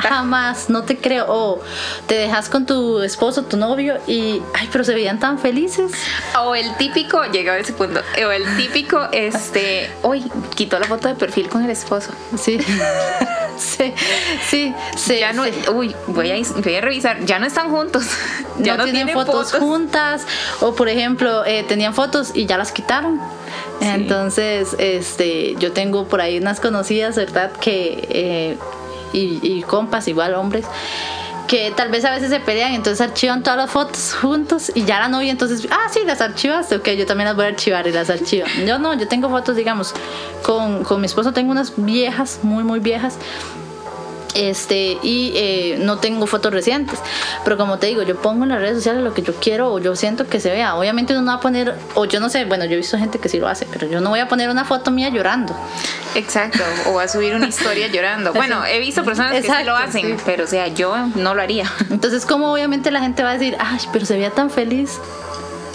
jamás, 0.00 0.70
no 0.70 0.82
te 0.84 0.96
creo, 0.96 1.26
o 1.28 1.60
te 2.06 2.14
dejas 2.14 2.48
con 2.48 2.66
tu 2.66 3.00
esposo, 3.02 3.44
tu 3.44 3.56
novio, 3.56 3.98
y, 4.06 4.42
ay, 4.54 4.68
pero 4.70 4.84
se 4.84 4.94
veían 4.94 5.18
tan 5.18 5.38
felices. 5.38 5.92
O 6.42 6.54
el 6.54 6.76
típico, 6.76 7.24
llega 7.26 7.54
a 7.54 7.58
ese 7.58 7.72
punto, 7.72 8.00
o 8.24 8.30
el 8.30 8.44
típico, 8.56 9.08
este, 9.12 9.90
uy, 10.02 10.24
quitó 10.54 10.78
la 10.78 10.86
foto 10.86 11.08
de 11.08 11.14
perfil 11.14 11.48
con 11.48 11.64
el 11.64 11.70
esposo. 11.70 12.10
Sí. 12.36 12.58
sí, 13.58 13.94
sí, 14.48 14.74
sí. 14.96 15.18
Ya 15.18 15.32
no, 15.32 15.44
uy, 15.72 15.94
voy 16.06 16.30
a, 16.30 16.60
voy 16.62 16.74
a 16.74 16.80
revisar, 16.80 17.24
ya 17.24 17.38
no 17.38 17.46
están 17.46 17.70
juntos. 17.70 18.04
Ya 18.60 18.76
no, 18.76 18.84
tienen, 18.84 19.08
fotos, 19.08 19.52
juntas. 19.52 20.24
O 20.60 20.76
por 20.76 20.88
ejemplo, 20.88 21.44
eh, 21.44 21.64
tenían 21.66 21.92
fotos 21.92 22.30
y 22.34 22.46
ya 22.46 22.56
las 22.56 22.70
quitaron. 22.70 23.20
Entonces, 23.80 24.76
este, 24.78 25.56
yo 25.56 25.72
tengo 25.72 26.06
por 26.06 26.20
ahí 26.20 26.38
unas 26.38 26.60
conocidas, 26.60 27.16
¿verdad? 27.16 27.50
Que, 27.50 28.06
eh, 28.10 28.56
y, 29.12 29.40
y 29.42 29.62
compas, 29.62 30.06
igual 30.06 30.34
hombres, 30.34 30.66
que 31.46 31.72
tal 31.76 31.90
vez 31.90 32.04
a 32.04 32.10
veces 32.10 32.30
se 32.30 32.40
pelean, 32.40 32.74
entonces 32.74 33.00
archivan 33.00 33.42
todas 33.42 33.58
las 33.58 33.70
fotos 33.70 34.14
juntos 34.20 34.72
y 34.74 34.84
ya 34.84 35.00
la 35.00 35.08
novia 35.08 35.30
entonces, 35.30 35.66
ah, 35.70 35.88
sí, 35.92 36.00
las 36.04 36.20
archivaste, 36.20 36.76
ok, 36.76 36.90
yo 36.90 37.06
también 37.06 37.26
las 37.26 37.36
voy 37.36 37.46
a 37.46 37.48
archivar 37.48 37.86
y 37.86 37.92
las 37.92 38.10
archivo. 38.10 38.46
Yo 38.66 38.78
no, 38.78 38.94
yo 38.94 39.08
tengo 39.08 39.28
fotos, 39.28 39.56
digamos, 39.56 39.94
con, 40.42 40.84
con 40.84 41.00
mi 41.00 41.06
esposo 41.06 41.32
tengo 41.32 41.50
unas 41.52 41.72
viejas, 41.76 42.40
muy, 42.42 42.64
muy 42.64 42.80
viejas, 42.80 43.18
este 44.34 44.98
y 45.02 45.32
eh, 45.34 45.76
no 45.80 45.98
tengo 45.98 46.26
fotos 46.26 46.52
recientes. 46.52 46.98
Pero 47.44 47.56
como 47.56 47.78
te 47.78 47.86
digo 47.86 48.02
yo 48.02 48.16
pongo 48.16 48.44
en 48.44 48.50
las 48.50 48.60
redes 48.60 48.76
sociales 48.76 49.02
lo 49.02 49.14
que 49.14 49.22
yo 49.22 49.34
quiero 49.34 49.72
o 49.72 49.78
yo 49.78 49.96
siento 49.96 50.26
que 50.26 50.40
se 50.40 50.50
vea. 50.50 50.76
Obviamente 50.76 51.12
uno 51.12 51.22
no 51.22 51.32
va 51.32 51.38
a 51.38 51.40
poner 51.40 51.74
o 51.94 52.04
yo 52.04 52.20
no 52.20 52.28
sé 52.28 52.44
bueno 52.44 52.64
yo 52.64 52.74
he 52.74 52.76
visto 52.76 52.98
gente 52.98 53.18
que 53.18 53.28
sí 53.28 53.38
lo 53.38 53.48
hace 53.48 53.66
pero 53.70 53.86
yo 53.86 54.00
no 54.00 54.10
voy 54.10 54.20
a 54.20 54.28
poner 54.28 54.50
una 54.50 54.64
foto 54.64 54.90
mía 54.90 55.08
llorando. 55.08 55.54
Exacto 56.14 56.62
o 56.86 56.98
a 56.98 57.08
subir 57.08 57.34
una 57.34 57.46
historia 57.46 57.88
llorando. 57.88 58.32
Bueno 58.44 58.64
he 58.66 58.78
visto 58.78 59.04
personas 59.04 59.32
que 59.32 59.42
sí 59.42 59.64
lo 59.64 59.76
hacen 59.76 60.16
pero 60.26 60.44
o 60.44 60.46
sea 60.46 60.68
yo 60.68 60.94
no 61.14 61.34
lo 61.34 61.42
haría. 61.42 61.70
Entonces 61.90 62.26
como 62.26 62.52
obviamente 62.52 62.90
la 62.90 63.00
gente 63.00 63.22
va 63.22 63.30
a 63.30 63.34
decir 63.34 63.56
ay 63.58 63.80
pero 63.92 64.04
se 64.04 64.14
veía 64.14 64.30
tan 64.30 64.50
feliz 64.50 64.98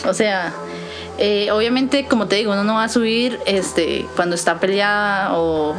o 0.05 0.13
sea 0.13 0.53
eh, 1.21 1.51
obviamente, 1.51 2.05
como 2.05 2.27
te 2.27 2.37
digo, 2.37 2.53
uno 2.53 2.63
no 2.63 2.75
va 2.75 2.85
a 2.85 2.89
subir 2.89 3.41
este, 3.45 4.07
cuando 4.15 4.35
está 4.35 4.57
peleada 4.57 5.37
o... 5.37 5.75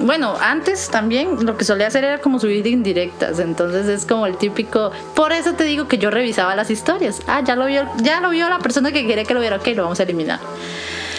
Bueno, 0.00 0.34
antes 0.40 0.88
también 0.88 1.46
lo 1.46 1.56
que 1.56 1.64
solía 1.64 1.86
hacer 1.86 2.02
era 2.02 2.18
como 2.18 2.40
subir 2.40 2.66
indirectas, 2.66 3.38
entonces 3.38 3.86
es 3.86 4.04
como 4.04 4.26
el 4.26 4.36
típico... 4.38 4.90
Por 5.14 5.32
eso 5.32 5.52
te 5.52 5.62
digo 5.62 5.86
que 5.86 5.98
yo 5.98 6.10
revisaba 6.10 6.56
las 6.56 6.68
historias. 6.68 7.22
Ah, 7.28 7.42
ya 7.44 7.54
lo 7.54 7.66
vio, 7.66 7.88
ya 7.98 8.20
lo 8.20 8.30
vio 8.30 8.48
la 8.48 8.58
persona 8.58 8.90
que 8.90 9.06
quería 9.06 9.22
que 9.22 9.34
lo 9.34 9.40
viera, 9.40 9.56
ok, 9.58 9.68
lo 9.68 9.84
vamos 9.84 10.00
a 10.00 10.02
eliminar. 10.02 10.40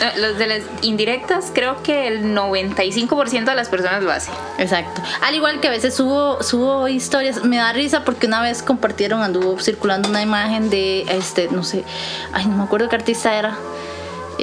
Eh, 0.04 0.20
Los 0.20 0.38
de 0.38 0.48
las 0.48 0.62
indirectas, 0.82 1.52
creo 1.54 1.82
que 1.82 2.08
el 2.08 2.36
95% 2.36 3.46
de 3.46 3.56
las 3.56 3.70
personas 3.70 4.04
lo 4.04 4.12
hace. 4.12 4.32
Exacto. 4.58 5.02
Al 5.22 5.34
igual 5.34 5.62
que 5.62 5.70
a 5.70 5.72
veces 5.72 5.96
subo, 5.96 6.44
subo 6.44 6.90
historias, 6.90 7.44
me 7.46 7.56
da 7.56 7.72
risa 7.72 8.04
porque 8.04 8.28
una 8.28 8.42
vez 8.42 8.64
compartieron, 8.64 9.22
anduvo 9.22 9.58
circulando 9.60 10.10
una 10.10 10.22
imagen 10.22 10.70
de 10.70 11.04
este, 11.04 11.48
no 11.50 11.64
sé, 11.64 11.86
ay, 12.34 12.48
no 12.48 12.58
me 12.58 12.64
acuerdo 12.64 12.90
qué 12.90 12.98
artista 12.98 13.34
era. 13.38 13.58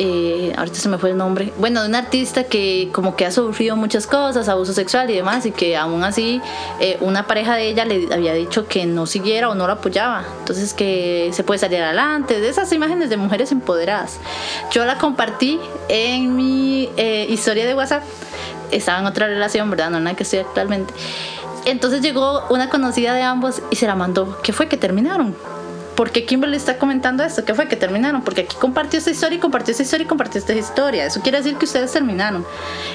Eh, 0.02 0.54
ahorita 0.56 0.76
se 0.78 0.88
me 0.88 0.96
fue 0.96 1.10
el 1.10 1.18
nombre. 1.18 1.52
Bueno, 1.58 1.82
de 1.82 1.88
un 1.90 1.94
artista 1.94 2.44
que 2.44 2.88
como 2.90 3.16
que 3.16 3.26
ha 3.26 3.30
sufrido 3.30 3.76
muchas 3.76 4.06
cosas, 4.06 4.48
abuso 4.48 4.72
sexual 4.72 5.10
y 5.10 5.14
demás, 5.14 5.44
y 5.44 5.50
que 5.50 5.76
aún 5.76 6.02
así 6.04 6.40
eh, 6.80 6.96
una 7.02 7.26
pareja 7.26 7.54
de 7.54 7.68
ella 7.68 7.84
le 7.84 8.08
había 8.10 8.32
dicho 8.32 8.66
que 8.66 8.86
no 8.86 9.04
siguiera 9.04 9.50
o 9.50 9.54
no 9.54 9.66
la 9.66 9.74
apoyaba. 9.74 10.24
Entonces 10.38 10.72
que 10.72 11.28
se 11.34 11.44
puede 11.44 11.58
salir 11.58 11.82
adelante. 11.82 12.40
De 12.40 12.48
esas 12.48 12.72
imágenes 12.72 13.10
de 13.10 13.18
mujeres 13.18 13.52
empoderadas. 13.52 14.18
Yo 14.72 14.86
la 14.86 14.96
compartí 14.96 15.60
en 15.90 16.34
mi 16.34 16.88
eh, 16.96 17.26
historia 17.28 17.66
de 17.66 17.74
WhatsApp. 17.74 18.02
Estaba 18.70 19.00
en 19.00 19.06
otra 19.06 19.26
relación, 19.26 19.68
¿verdad? 19.68 19.90
No 19.90 19.98
en 19.98 20.04
la 20.04 20.14
que 20.14 20.22
estoy 20.22 20.38
actualmente. 20.38 20.94
Entonces 21.66 22.00
llegó 22.00 22.46
una 22.48 22.70
conocida 22.70 23.12
de 23.12 23.20
ambos 23.20 23.60
y 23.70 23.76
se 23.76 23.86
la 23.86 23.96
mandó. 23.96 24.40
¿Qué 24.42 24.54
fue? 24.54 24.66
Que 24.66 24.78
terminaron. 24.78 25.36
¿Por 26.00 26.12
qué 26.12 26.24
Kimberly 26.24 26.56
está 26.56 26.78
comentando 26.78 27.22
esto? 27.22 27.44
¿Qué 27.44 27.54
fue 27.54 27.68
que 27.68 27.76
terminaron? 27.76 28.22
Porque 28.22 28.40
aquí 28.40 28.56
compartió 28.58 28.98
esta 28.98 29.10
historia 29.10 29.36
y 29.36 29.38
compartió 29.38 29.72
esta 29.72 29.82
historia 29.82 30.04
y 30.04 30.08
compartió 30.08 30.38
esta 30.38 30.54
historia. 30.54 31.04
Eso 31.04 31.20
quiere 31.20 31.36
decir 31.36 31.58
que 31.58 31.66
ustedes 31.66 31.92
terminaron. 31.92 32.46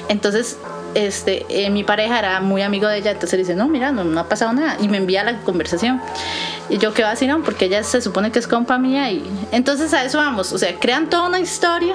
Entonces, 0.08 0.58
este, 0.94 1.46
eh, 1.48 1.70
mi 1.70 1.84
pareja 1.84 2.18
era 2.18 2.40
muy 2.40 2.62
amigo 2.62 2.88
de 2.88 2.98
ella, 2.98 3.12
entonces 3.12 3.34
le 3.34 3.44
dice, 3.44 3.54
no, 3.54 3.68
mira, 3.68 3.92
no, 3.92 4.02
no 4.02 4.18
ha 4.18 4.28
pasado 4.28 4.52
nada. 4.52 4.76
Y 4.80 4.88
me 4.88 4.96
envía 4.96 5.22
la 5.22 5.38
conversación. 5.42 6.02
Y 6.68 6.78
yo, 6.78 6.92
¿qué 6.94 7.04
va 7.04 7.10
a 7.10 7.12
decir? 7.12 7.28
No, 7.28 7.44
porque 7.44 7.66
ella 7.66 7.84
se 7.84 8.00
supone 8.00 8.32
que 8.32 8.40
es 8.40 8.48
compa 8.48 8.76
mía. 8.76 9.08
Y 9.12 9.22
entonces 9.52 9.94
a 9.94 10.02
eso 10.02 10.18
vamos. 10.18 10.52
O 10.52 10.58
sea, 10.58 10.74
crean 10.74 11.08
toda 11.08 11.28
una 11.28 11.38
historia 11.38 11.94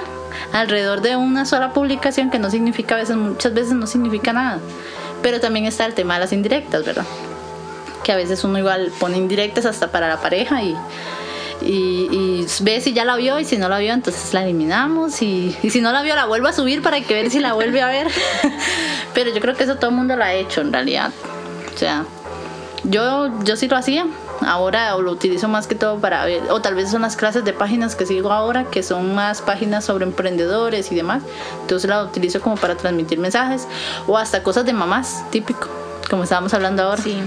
alrededor 0.53 1.01
de 1.01 1.18
una 1.18 1.44
sola 1.46 1.74
publicación 1.74 2.32
que 2.32 2.39
no 2.39 2.50
significa 2.50 2.96
a 2.96 3.00
veces, 3.00 3.18
muchas 3.18 3.53
veces 3.53 3.74
no 3.74 3.86
significa 3.86 4.32
nada. 4.32 4.60
Pero 5.22 5.41
también 5.41 5.65
está 5.65 5.86
el 5.86 5.94
tema 5.94 6.13
de 6.13 6.22
las 6.22 6.32
indirectas, 6.32 6.86
¿verdad? 6.86 7.03
Que 8.03 8.12
a 8.12 8.15
veces 8.15 8.43
uno 8.43 8.58
igual 8.58 8.91
pone 9.00 9.17
indirectas 9.17 9.65
hasta 9.65 9.91
para 9.91 10.08
la 10.08 10.22
pareja 10.22 10.63
y, 10.63 10.75
y, 11.62 12.08
y 12.12 12.48
ve 12.62 12.81
si 12.81 12.93
ya 12.93 13.05
la 13.05 13.15
vio 13.15 13.39
y 13.39 13.46
si 13.46 13.58
no 13.58 13.70
la 13.70 13.77
vio 13.79 13.93
entonces 13.93 14.34
la 14.34 14.43
eliminamos 14.43 15.22
y, 15.22 15.55
y, 15.62 15.70
si 15.70 15.81
no 15.81 15.91
la 15.91 16.01
vio 16.01 16.15
la 16.15 16.25
vuelvo 16.25 16.48
a 16.48 16.53
subir 16.53 16.81
para 16.81 17.01
que 17.01 17.13
ver 17.13 17.29
si 17.29 17.39
la 17.39 17.53
vuelve 17.53 17.81
a 17.81 17.88
ver. 17.88 18.08
Pero 19.13 19.31
yo 19.31 19.41
creo 19.41 19.55
que 19.55 19.63
eso 19.63 19.75
todo 19.75 19.89
el 19.89 19.96
mundo 19.96 20.15
lo 20.15 20.24
ha 20.24 20.34
hecho 20.34 20.62
en 20.62 20.74
realidad. 20.74 21.12
O 21.74 21.77
sea 21.77 22.05
yo, 22.84 23.29
yo 23.43 23.55
sí 23.55 23.67
lo 23.67 23.77
hacía. 23.77 24.08
Ahora 24.43 24.98
lo 24.98 25.12
utilizo 25.12 25.48
más 25.48 25.67
que 25.67 25.75
todo 25.75 26.00
para 26.00 26.25
ver 26.25 26.41
o 26.50 26.62
tal 26.62 26.74
vez 26.74 26.89
son 26.89 27.03
las 27.03 27.15
clases 27.15 27.46
de 27.46 27.53
páginas 27.53 27.96
que 27.96 28.08
sigo 28.08 28.31
ahora 28.31 28.63
que 28.63 28.81
son 28.81 29.13
más 29.13 29.39
páginas 29.39 29.86
sobre 29.86 30.03
emprendedores 30.03 30.91
y 30.91 30.96
demás. 30.96 31.22
Entonces 31.62 31.88
la 31.88 32.03
utilizo 32.03 32.41
como 32.41 32.55
para 32.55 32.75
transmitir 32.75 33.20
mensajes 33.20 33.67
o 34.08 34.17
hasta 34.17 34.41
cosas 34.41 34.65
de 34.65 34.74
mamás 34.74 35.24
típico 35.29 35.67
como 36.10 36.24
estábamos 36.24 36.55
hablando 36.55 36.81
ahora. 36.81 37.01
Sí 37.01 37.22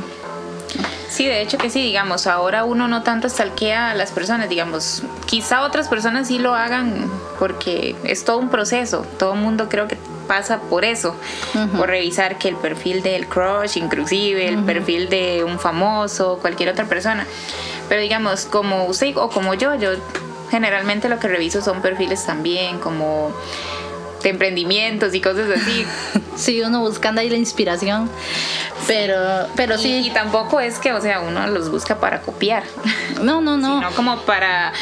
Sí, 1.15 1.27
de 1.27 1.43
hecho 1.43 1.59
que 1.59 1.71
sí, 1.71 1.81
digamos, 1.81 2.27
ahora 2.27 2.65
uno 2.65 2.89
no 2.89 3.05
tanto 3.05 3.29
stalkea 3.29 3.93
a 3.93 3.95
las 3.95 4.11
personas, 4.11 4.49
digamos, 4.49 5.05
quizá 5.27 5.63
otras 5.63 5.87
personas 5.87 6.27
sí 6.27 6.41
lo 6.41 6.57
hagan 6.57 7.09
porque 7.39 7.95
es 8.03 8.25
todo 8.25 8.39
un 8.39 8.49
proceso, 8.49 9.07
todo 9.17 9.35
el 9.35 9.39
mundo 9.39 9.69
creo 9.69 9.87
que 9.87 9.97
pasa 10.27 10.59
por 10.63 10.85
eso, 10.85 11.15
uh 11.55 11.59
-huh. 11.59 11.71
por 11.79 11.89
revisar 11.89 12.37
que 12.37 12.49
el 12.49 12.57
perfil 12.57 13.05
del 13.05 13.29
crush, 13.29 13.77
inclusive 13.77 14.49
el 14.49 14.57
uh 14.57 14.61
-huh. 14.63 14.67
perfil 14.67 15.09
de 15.09 15.45
un 15.45 15.61
famoso, 15.61 16.41
cualquier 16.43 16.71
otra 16.71 16.87
persona, 16.87 17.25
pero 17.89 18.01
digamos, 18.01 18.47
como 18.47 18.87
usted 18.87 19.17
o 19.17 19.29
como 19.29 19.55
yo, 19.55 19.77
yo 19.77 19.91
generalmente 20.51 21.09
lo 21.09 21.21
que 21.21 21.29
reviso 21.29 21.63
son 21.63 21.81
perfiles 21.81 22.27
también, 22.27 22.81
como 22.81 23.31
de 24.25 24.31
emprendimientos 24.31 25.15
y 25.15 25.21
cosas 25.21 25.49
así. 25.51 25.87
sí, 26.37 26.61
uno 26.63 26.81
buscando 26.81 27.21
ahí 27.21 27.31
la 27.31 27.37
inspiración. 27.37 28.11
Pero, 28.89 29.17
pero 29.55 29.77
y, 29.77 29.79
sí. 29.79 30.03
Y 30.07 30.11
tampoco 30.11 30.59
es 30.59 30.79
que, 30.79 30.93
o 30.93 31.01
sea, 31.01 31.21
uno 31.21 31.47
los 31.47 31.71
busca 31.71 32.01
para 32.01 32.21
copiar. 32.21 32.65
No, 33.23 33.41
no, 33.41 33.57
no. 33.57 33.79
Sino 33.79 33.91
como 33.93 34.21
para 34.23 34.73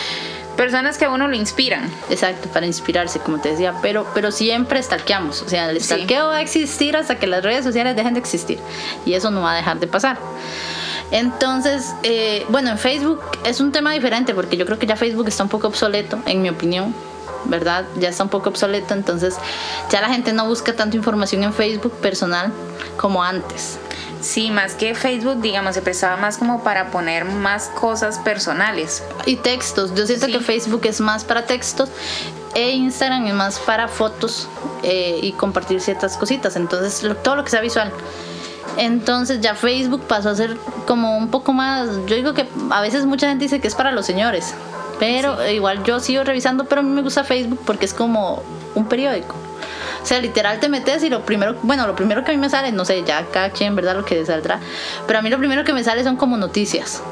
personas 0.57 0.99
que 0.99 1.05
a 1.05 1.11
uno 1.11 1.29
lo 1.29 1.37
inspiran. 1.37 1.89
Exacto, 2.11 2.49
para 2.49 2.67
inspirarse, 2.67 3.21
como 3.21 3.39
te 3.39 3.51
decía, 3.51 3.75
pero, 3.83 4.07
pero 4.15 4.33
siempre 4.33 4.83
stalkeamos. 4.83 5.43
O 5.43 5.49
sea, 5.49 5.71
el 5.71 5.81
stalkeo 5.81 6.25
sí. 6.25 6.29
va 6.29 6.37
a 6.37 6.41
existir 6.41 6.97
hasta 6.97 7.19
que 7.19 7.27
las 7.27 7.45
redes 7.45 7.65
sociales 7.65 7.95
dejen 7.95 8.15
de 8.15 8.21
existir. 8.21 8.59
Y 9.05 9.15
eso 9.15 9.31
no 9.31 9.43
va 9.43 9.53
a 9.53 9.57
dejar 9.57 9.79
de 9.79 9.87
pasar. 9.87 10.19
Entonces, 11.13 11.95
eh, 12.03 12.45
bueno, 12.49 12.71
en 12.71 12.79
Facebook 12.79 13.21
es 13.45 13.61
un 13.61 13.71
tema 13.71 13.93
diferente 13.93 14.35
porque 14.35 14.57
yo 14.57 14.65
creo 14.65 14.79
que 14.79 14.87
ya 14.87 14.97
Facebook 14.97 15.29
está 15.29 15.43
un 15.43 15.51
poco 15.51 15.69
obsoleto, 15.69 16.19
en 16.27 16.43
mi 16.43 16.49
opinión. 16.49 16.95
¿Verdad? 17.47 17.85
Ya 17.99 18.09
está 18.09 18.25
un 18.25 18.31
poco 18.31 18.51
obsoleto, 18.51 18.95
entonces 18.95 19.37
ya 19.91 20.01
la 20.01 20.09
gente 20.09 20.33
no 20.33 20.47
busca 20.47 20.75
tanto 20.75 20.97
información 20.97 21.43
en 21.45 21.53
Facebook 21.53 21.93
personal 22.01 22.53
como 22.97 23.23
antes. 23.23 23.79
Sí, 24.21 24.53
más 24.53 24.75
que 24.75 24.95
Facebook, 24.95 25.41
digamos, 25.41 25.75
se 25.75 25.83
prestaba 25.83 26.17
más 26.17 26.39
como 26.39 26.63
para 26.63 26.93
poner 26.93 27.25
más 27.25 27.69
cosas 27.69 28.19
personales. 28.21 29.03
Y 29.27 29.37
textos. 29.37 29.95
Yo 29.97 30.07
siento 30.07 30.27
sí. 30.27 30.33
que 30.33 30.41
Facebook 30.41 30.83
es 30.85 31.01
más 31.01 31.25
para 31.25 31.45
textos 31.45 31.91
e 32.55 32.71
Instagram 32.71 33.27
es 33.27 33.35
más 33.35 33.59
para 33.59 33.89
fotos 33.89 34.49
eh, 34.85 35.19
y 35.21 35.33
compartir 35.33 35.81
ciertas 35.81 36.17
cositas. 36.17 36.55
Entonces, 36.55 37.03
lo, 37.03 37.17
todo 37.17 37.35
lo 37.37 37.45
que 37.45 37.51
sea 37.51 37.61
visual. 37.61 37.93
Entonces 38.77 39.41
ya 39.41 39.55
Facebook 39.55 40.03
pasó 40.07 40.31
a 40.31 40.35
ser 40.35 40.57
como 40.87 41.17
un 41.19 41.29
poco 41.29 41.53
más, 41.53 41.91
yo 42.07 42.17
digo 42.17 42.33
que 42.33 42.49
a 42.71 42.81
veces 42.81 43.05
mucha 43.05 43.29
gente 43.29 43.45
dice 43.45 43.61
que 43.61 43.69
es 43.69 43.75
para 43.75 43.93
los 43.93 44.07
señores, 44.07 44.55
pero 45.03 45.37
sí. 45.45 45.55
igual 45.55 45.83
yo 45.83 45.99
sigo 45.99 46.23
revisando, 46.23 46.67
pero 46.67 46.81
a 46.81 46.85
mí 46.85 46.91
me 46.91 47.03
gusta 47.03 47.25
Facebook 47.25 47.59
porque 47.67 47.87
es 47.87 47.93
como 47.93 48.41
un 48.77 48.87
periódico. 48.87 49.35
O 50.01 50.07
sea, 50.07 50.21
literal 50.21 50.61
te 50.61 50.69
metes 50.69 51.03
y 51.03 51.11
lo 51.11 51.27
primero, 51.27 51.57
bueno, 51.63 51.89
lo 51.89 51.97
primero 51.97 52.23
que 52.23 52.31
a 52.31 52.35
mí 52.35 52.41
me 52.41 52.49
sale, 52.49 52.71
no 52.71 52.85
sé, 52.85 53.03
ya 53.03 53.27
cada 53.33 53.51
quien, 53.51 53.75
¿verdad? 53.75 53.97
Lo 53.97 54.05
que 54.05 54.25
saldrá. 54.25 54.61
Pero 55.09 55.19
a 55.19 55.23
mí 55.23 55.29
lo 55.29 55.39
primero 55.39 55.65
que 55.65 55.73
me 55.73 55.83
sale 55.83 56.05
son 56.05 56.17
como 56.17 56.37
noticias. 56.37 57.03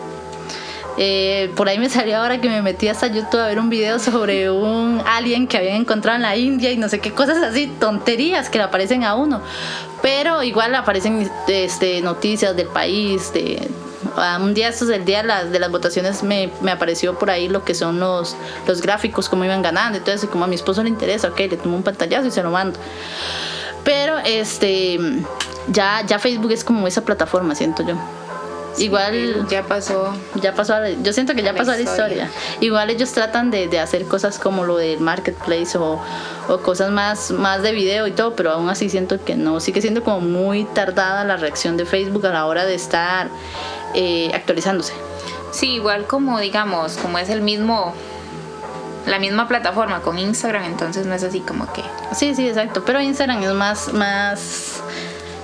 Eh, 0.98 1.50
por 1.56 1.68
ahí 1.68 1.80
me 1.80 1.88
salió 1.88 2.18
ahora 2.18 2.40
que 2.40 2.48
me 2.48 2.62
metí 2.62 2.86
hasta 2.86 3.08
YouTube 3.08 3.40
a 3.40 3.48
ver 3.48 3.58
un 3.58 3.70
video 3.70 3.98
sobre 3.98 4.52
un 4.52 5.02
alien 5.04 5.48
que 5.48 5.56
habían 5.56 5.74
encontrado 5.74 6.14
en 6.14 6.22
la 6.22 6.36
India 6.36 6.70
y 6.70 6.76
no 6.76 6.88
sé 6.88 7.00
qué 7.00 7.10
cosas 7.10 7.38
así, 7.42 7.66
tonterías 7.80 8.50
que 8.50 8.58
le 8.58 8.64
aparecen 8.64 9.02
a 9.02 9.16
uno. 9.16 9.40
Pero 10.00 10.44
igual 10.44 10.76
aparecen 10.76 11.28
este, 11.48 12.02
noticias 12.02 12.54
del 12.54 12.68
país, 12.68 13.32
de, 13.32 13.68
un 14.40 14.54
día 14.54 14.68
estos 14.68 14.88
del 14.88 15.04
día 15.04 15.22
de 15.22 15.28
las, 15.28 15.50
de 15.50 15.58
las 15.58 15.70
votaciones 15.70 16.22
me, 16.22 16.50
me, 16.60 16.70
apareció 16.70 17.18
por 17.18 17.30
ahí 17.30 17.48
lo 17.48 17.64
que 17.64 17.74
son 17.74 18.00
los, 18.00 18.36
los 18.66 18.82
gráficos, 18.82 19.28
cómo 19.28 19.44
iban 19.44 19.62
ganando, 19.62 19.98
entonces 19.98 20.28
como 20.28 20.44
a 20.44 20.46
mi 20.46 20.54
esposo 20.54 20.82
le 20.82 20.88
interesa, 20.88 21.28
ok, 21.28 21.38
le 21.38 21.56
tomo 21.56 21.76
un 21.76 21.82
pantallazo 21.82 22.28
y 22.28 22.30
se 22.30 22.42
lo 22.42 22.50
mando. 22.50 22.78
Pero 23.84 24.18
este 24.18 24.98
ya, 25.68 26.04
ya 26.06 26.18
Facebook 26.18 26.52
es 26.52 26.64
como 26.64 26.86
esa 26.86 27.02
plataforma, 27.02 27.54
siento 27.54 27.82
yo. 27.82 27.96
Sí, 28.74 28.84
Igual 28.84 29.48
ya 29.48 29.64
pasó. 29.64 30.12
Ya 30.36 30.54
pasó, 30.54 30.74
a, 30.74 30.88
yo 30.88 31.12
siento 31.12 31.34
que 31.34 31.42
ya 31.42 31.54
pasó 31.54 31.72
la 31.72 31.80
historia. 31.80 32.30
Igual 32.60 32.90
ellos 32.90 33.12
tratan 33.12 33.50
de, 33.50 33.68
de, 33.68 33.80
hacer 33.80 34.04
cosas 34.06 34.38
como 34.38 34.64
lo 34.64 34.76
del 34.76 35.00
marketplace 35.00 35.76
o, 35.76 36.00
o, 36.48 36.58
cosas 36.58 36.90
más, 36.90 37.30
más 37.30 37.62
de 37.62 37.72
video 37.72 38.06
y 38.06 38.12
todo, 38.12 38.34
pero 38.36 38.52
aún 38.52 38.68
así 38.68 38.88
siento 38.88 39.22
que 39.24 39.34
no. 39.34 39.60
Sigue 39.60 39.80
siendo 39.80 40.04
como 40.04 40.20
muy 40.20 40.64
tardada 40.64 41.24
la 41.24 41.36
reacción 41.36 41.76
de 41.76 41.84
Facebook 41.84 42.26
a 42.26 42.30
la 42.30 42.46
hora 42.46 42.64
de 42.64 42.74
estar 42.74 43.28
eh, 43.94 44.30
actualizándose. 44.34 44.92
Sí, 45.52 45.74
igual 45.74 46.06
como 46.06 46.38
digamos, 46.38 46.96
como 46.96 47.18
es 47.18 47.28
el 47.28 47.42
mismo 47.42 47.94
la 49.06 49.18
misma 49.18 49.48
plataforma 49.48 50.00
con 50.00 50.18
Instagram, 50.18 50.64
entonces 50.64 51.06
no 51.06 51.14
es 51.14 51.22
así 51.22 51.40
como 51.40 51.72
que. 51.72 51.82
Sí, 52.14 52.34
sí, 52.34 52.48
exacto. 52.48 52.82
Pero 52.84 53.00
Instagram 53.00 53.42
es 53.42 53.52
más, 53.52 53.92
más, 53.92 54.82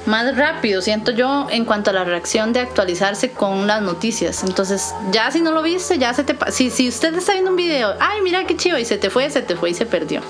más 0.06 0.36
rápido, 0.36 0.82
siento 0.82 1.12
yo, 1.12 1.46
en 1.50 1.64
cuanto 1.64 1.90
a 1.90 1.92
la 1.92 2.04
reacción 2.04 2.52
de 2.52 2.60
actualizarse 2.60 3.30
con 3.30 3.66
las 3.66 3.82
noticias. 3.82 4.42
Entonces, 4.44 4.94
ya 5.10 5.30
si 5.30 5.40
no 5.40 5.52
lo 5.52 5.62
viste, 5.62 5.98
ya 5.98 6.14
se 6.14 6.24
te 6.24 6.36
si, 6.50 6.70
si 6.70 6.88
usted 6.88 7.14
está 7.14 7.32
viendo 7.32 7.50
un 7.50 7.56
video, 7.56 7.94
ay, 8.00 8.20
mira 8.22 8.44
qué 8.44 8.56
chido, 8.56 8.78
y 8.78 8.84
se 8.84 8.98
te 8.98 9.10
fue, 9.10 9.30
se 9.30 9.42
te 9.42 9.56
fue 9.56 9.70
y 9.70 9.74
se 9.74 9.86
perdió. 9.86 10.20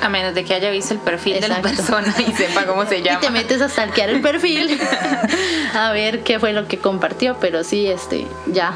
A 0.00 0.08
menos 0.08 0.34
de 0.34 0.44
que 0.44 0.54
haya 0.54 0.70
visto 0.70 0.94
el 0.94 1.00
perfil 1.00 1.36
Exacto. 1.36 1.54
de 1.54 1.62
la 1.62 1.76
persona 1.76 2.14
y 2.26 2.32
sepa 2.32 2.66
cómo 2.66 2.86
se 2.86 3.02
llama. 3.02 3.18
Y 3.22 3.26
te 3.26 3.30
metes 3.30 3.62
a 3.62 3.68
stalkear 3.68 4.10
el 4.10 4.20
perfil 4.20 4.80
a 5.74 5.92
ver 5.92 6.22
qué 6.24 6.40
fue 6.40 6.52
lo 6.52 6.66
que 6.66 6.78
compartió, 6.78 7.36
pero 7.40 7.62
sí, 7.62 7.86
este, 7.86 8.26
ya, 8.46 8.74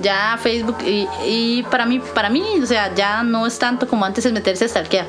ya 0.00 0.38
Facebook 0.42 0.78
y, 0.84 1.06
y, 1.24 1.62
para 1.70 1.86
mí 1.86 2.00
para 2.14 2.28
mí 2.30 2.42
o 2.62 2.66
sea 2.66 2.94
ya 2.94 3.22
no 3.22 3.46
es 3.46 3.58
tanto 3.58 3.86
como 3.86 4.04
antes 4.04 4.24
es 4.24 4.32
meterse 4.32 4.64
a 4.64 4.68
stalkear 4.68 5.06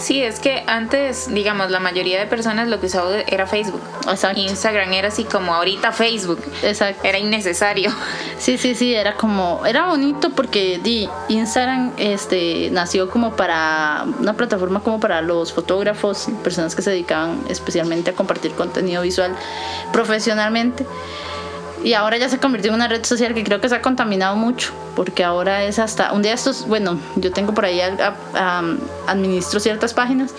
Sí, 0.00 0.22
es 0.22 0.40
que 0.40 0.64
antes, 0.66 1.32
digamos, 1.32 1.70
la 1.70 1.78
mayoría 1.78 2.18
de 2.18 2.26
personas 2.26 2.68
lo 2.68 2.80
que 2.80 2.86
usaba 2.86 3.20
era 3.20 3.46
Facebook. 3.46 3.82
Exacto. 4.08 4.40
Instagram 4.40 4.92
era 4.94 5.08
así 5.08 5.24
como 5.24 5.54
ahorita 5.54 5.92
Facebook. 5.92 6.40
Exacto. 6.62 7.06
Era 7.06 7.18
innecesario. 7.18 7.90
Sí, 8.38 8.56
sí, 8.56 8.74
sí, 8.74 8.94
era 8.94 9.16
como, 9.16 9.60
era 9.66 9.86
bonito 9.86 10.30
porque 10.30 10.80
di, 10.82 11.06
Instagram 11.28 11.92
este, 11.98 12.70
nació 12.72 13.10
como 13.10 13.36
para 13.36 14.06
una 14.18 14.32
plataforma 14.32 14.80
como 14.80 14.98
para 14.98 15.20
los 15.20 15.52
fotógrafos, 15.52 16.28
personas 16.42 16.74
que 16.74 16.80
se 16.80 16.90
dedicaban 16.90 17.38
especialmente 17.50 18.10
a 18.10 18.14
compartir 18.14 18.52
contenido 18.52 19.02
visual 19.02 19.36
profesionalmente 19.92 20.86
Y 21.82 21.94
ahora 21.94 22.18
ya 22.18 22.28
se 22.28 22.38
convirtió 22.38 22.70
en 22.70 22.74
una 22.74 22.88
red 22.88 23.04
social 23.04 23.32
que 23.34 23.42
creo 23.42 23.60
que 23.60 23.68
se 23.68 23.74
ha 23.74 23.82
contaminado 23.82 24.36
mucho, 24.36 24.72
porque 24.94 25.24
ahora 25.24 25.64
es 25.64 25.78
hasta 25.78 26.12
un 26.12 26.22
día 26.22 26.34
estos, 26.34 26.66
bueno, 26.66 26.98
yo 27.16 27.32
tengo 27.32 27.54
por 27.54 27.64
ahí, 27.64 27.80
administro 29.06 29.60
ciertas 29.60 29.94
páginas 29.94 30.34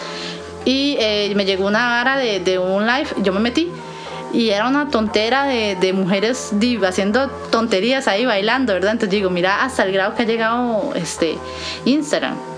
y 0.66 0.98
eh, 1.00 1.34
me 1.36 1.46
llegó 1.46 1.66
una 1.66 1.88
vara 1.88 2.18
de, 2.18 2.60
un 2.60 2.86
live, 2.86 3.08
yo 3.24 3.34
me 3.34 3.40
metí 3.40 3.72
y 4.32 4.50
era 4.50 4.68
una 4.68 4.90
tontera 4.90 5.46
de, 5.46 5.94
mujeres 5.94 6.54
haciendo 6.86 7.28
tonterías 7.50 8.08
ahí 8.08 8.26
bailando, 8.26 8.74
¿verdad? 8.74 8.92
Entonces 8.92 9.10
digo, 9.10 9.30
mira, 9.30 9.64
hasta 9.64 9.84
el 9.84 9.94
grado 9.94 10.16
que 10.16 10.24
ha 10.24 10.26
llegado 10.26 10.94
este 10.96 11.38
Instagram. 11.86 12.51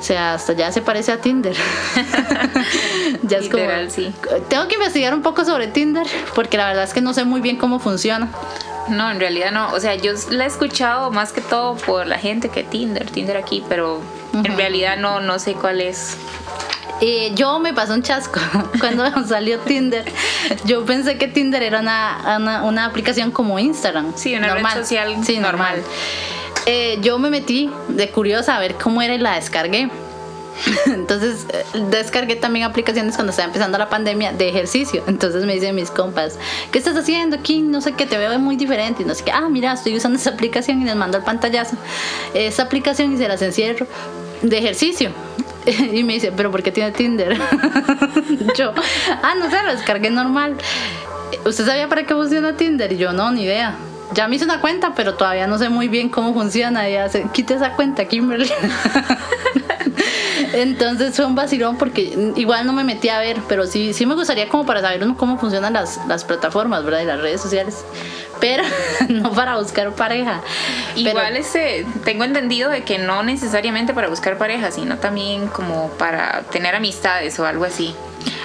O 0.00 0.02
sea, 0.02 0.34
hasta 0.34 0.54
ya 0.54 0.72
se 0.72 0.80
parece 0.80 1.12
a 1.12 1.20
Tinder. 1.20 1.54
ya 3.22 3.38
es 3.38 3.50
como. 3.50 3.64
Sí. 3.90 4.12
Tengo 4.48 4.66
que 4.66 4.76
investigar 4.76 5.14
un 5.14 5.20
poco 5.20 5.44
sobre 5.44 5.66
Tinder 5.68 6.06
porque 6.34 6.56
la 6.56 6.68
verdad 6.68 6.84
es 6.84 6.94
que 6.94 7.02
no 7.02 7.12
sé 7.12 7.24
muy 7.24 7.42
bien 7.42 7.56
cómo 7.56 7.78
funciona. 7.78 8.28
No, 8.88 9.10
en 9.10 9.20
realidad 9.20 9.52
no. 9.52 9.72
O 9.72 9.78
sea, 9.78 9.94
yo 9.94 10.12
la 10.30 10.44
he 10.44 10.46
escuchado 10.46 11.10
más 11.10 11.32
que 11.32 11.42
todo 11.42 11.76
por 11.76 12.06
la 12.06 12.18
gente 12.18 12.48
que 12.48 12.64
Tinder, 12.64 13.10
Tinder 13.10 13.36
aquí, 13.36 13.62
pero 13.68 14.00
en 14.32 14.56
realidad 14.56 14.96
no, 14.96 15.20
no 15.20 15.38
sé 15.38 15.52
cuál 15.52 15.82
es. 15.82 16.16
Eh, 17.02 17.32
yo 17.34 17.58
me 17.60 17.72
pasó 17.72 17.94
un 17.94 18.02
chasco 18.02 18.40
cuando 18.80 19.04
salió 19.28 19.58
Tinder. 19.60 20.04
Yo 20.64 20.84
pensé 20.84 21.18
que 21.18 21.28
Tinder 21.28 21.62
era 21.62 21.80
una, 21.80 22.62
una, 22.64 22.86
aplicación 22.86 23.30
como 23.30 23.58
Instagram. 23.58 24.12
Sí, 24.16 24.34
una 24.34 24.54
red 24.54 24.64
social 24.74 25.16
sí, 25.24 25.38
normal. 25.38 25.82
Eh, 26.72 26.98
yo 27.02 27.18
me 27.18 27.30
metí 27.30 27.68
de 27.88 28.10
curiosa 28.10 28.56
a 28.56 28.60
ver 28.60 28.76
cómo 28.76 29.02
era 29.02 29.12
y 29.12 29.18
la 29.18 29.34
descargué. 29.34 29.90
Entonces 30.86 31.44
eh, 31.52 31.64
descargué 31.90 32.36
también 32.36 32.64
aplicaciones 32.64 33.16
cuando 33.16 33.30
estaba 33.30 33.48
empezando 33.48 33.76
la 33.76 33.88
pandemia 33.88 34.32
de 34.32 34.48
ejercicio. 34.50 35.02
Entonces 35.08 35.44
me 35.46 35.54
dicen 35.54 35.74
mis 35.74 35.90
compas, 35.90 36.38
¿qué 36.70 36.78
estás 36.78 36.96
haciendo 36.96 37.34
aquí? 37.34 37.60
No 37.60 37.80
sé 37.80 37.94
qué, 37.94 38.06
te 38.06 38.16
veo 38.16 38.38
muy 38.38 38.54
diferente. 38.54 39.02
Y 39.02 39.04
no 39.04 39.16
sé 39.16 39.24
qué, 39.24 39.32
ah, 39.32 39.48
mira, 39.48 39.72
estoy 39.72 39.96
usando 39.96 40.16
esa 40.16 40.30
aplicación 40.30 40.80
y 40.80 40.84
les 40.84 40.94
mando 40.94 41.18
el 41.18 41.24
pantallazo. 41.24 41.74
Esa 42.34 42.62
aplicación 42.62 43.14
y 43.14 43.16
se 43.16 43.26
las 43.26 43.42
encierro 43.42 43.88
de 44.40 44.56
ejercicio. 44.56 45.10
Y 45.92 46.04
me 46.04 46.14
dice, 46.14 46.30
¿pero 46.30 46.52
por 46.52 46.62
qué 46.62 46.70
tiene 46.70 46.92
Tinder? 46.92 47.36
yo, 48.56 48.72
ah, 49.24 49.34
no 49.36 49.50
sé, 49.50 49.56
lo 49.64 49.72
descargué 49.72 50.10
normal. 50.10 50.56
¿Usted 51.44 51.66
sabía 51.66 51.88
para 51.88 52.04
qué 52.04 52.14
funciona 52.14 52.56
Tinder? 52.56 52.92
Y 52.92 52.96
yo, 52.96 53.12
no, 53.12 53.32
ni 53.32 53.42
idea. 53.42 53.76
Ya 54.12 54.28
me 54.28 54.36
hice 54.36 54.44
una 54.44 54.60
cuenta, 54.60 54.92
pero 54.94 55.14
todavía 55.14 55.46
no 55.46 55.58
sé 55.58 55.68
muy 55.68 55.88
bien 55.88 56.08
cómo 56.08 56.34
funciona. 56.34 56.88
Y 56.88 56.96
hace, 56.96 57.26
esa 57.34 57.72
cuenta, 57.74 58.04
Kimberly. 58.04 58.50
Entonces 60.52 61.14
fue 61.14 61.26
un 61.26 61.34
vacilón 61.34 61.76
porque 61.76 62.32
igual 62.36 62.66
no 62.66 62.72
me 62.72 62.82
metí 62.82 63.08
a 63.08 63.20
ver, 63.20 63.38
pero 63.48 63.66
sí, 63.66 63.92
sí 63.92 64.06
me 64.06 64.14
gustaría 64.14 64.48
como 64.48 64.66
para 64.66 64.80
saber 64.80 65.06
cómo 65.16 65.38
funcionan 65.38 65.74
las, 65.74 66.00
las 66.08 66.24
plataformas, 66.24 66.84
¿verdad? 66.84 67.00
Y 67.02 67.04
las 67.04 67.20
redes 67.20 67.40
sociales. 67.40 67.84
Pero 68.40 68.64
no 69.08 69.30
para 69.32 69.56
buscar 69.58 69.92
pareja. 69.92 70.40
Igual 70.96 71.36
ese, 71.36 71.86
tengo 72.04 72.24
entendido 72.24 72.70
de 72.70 72.82
que 72.82 72.98
no 72.98 73.22
necesariamente 73.22 73.94
para 73.94 74.08
buscar 74.08 74.38
pareja, 74.38 74.70
sino 74.70 74.98
también 74.98 75.46
como 75.48 75.88
para 75.90 76.42
tener 76.50 76.74
amistades 76.74 77.38
o 77.38 77.46
algo 77.46 77.64
así. 77.64 77.94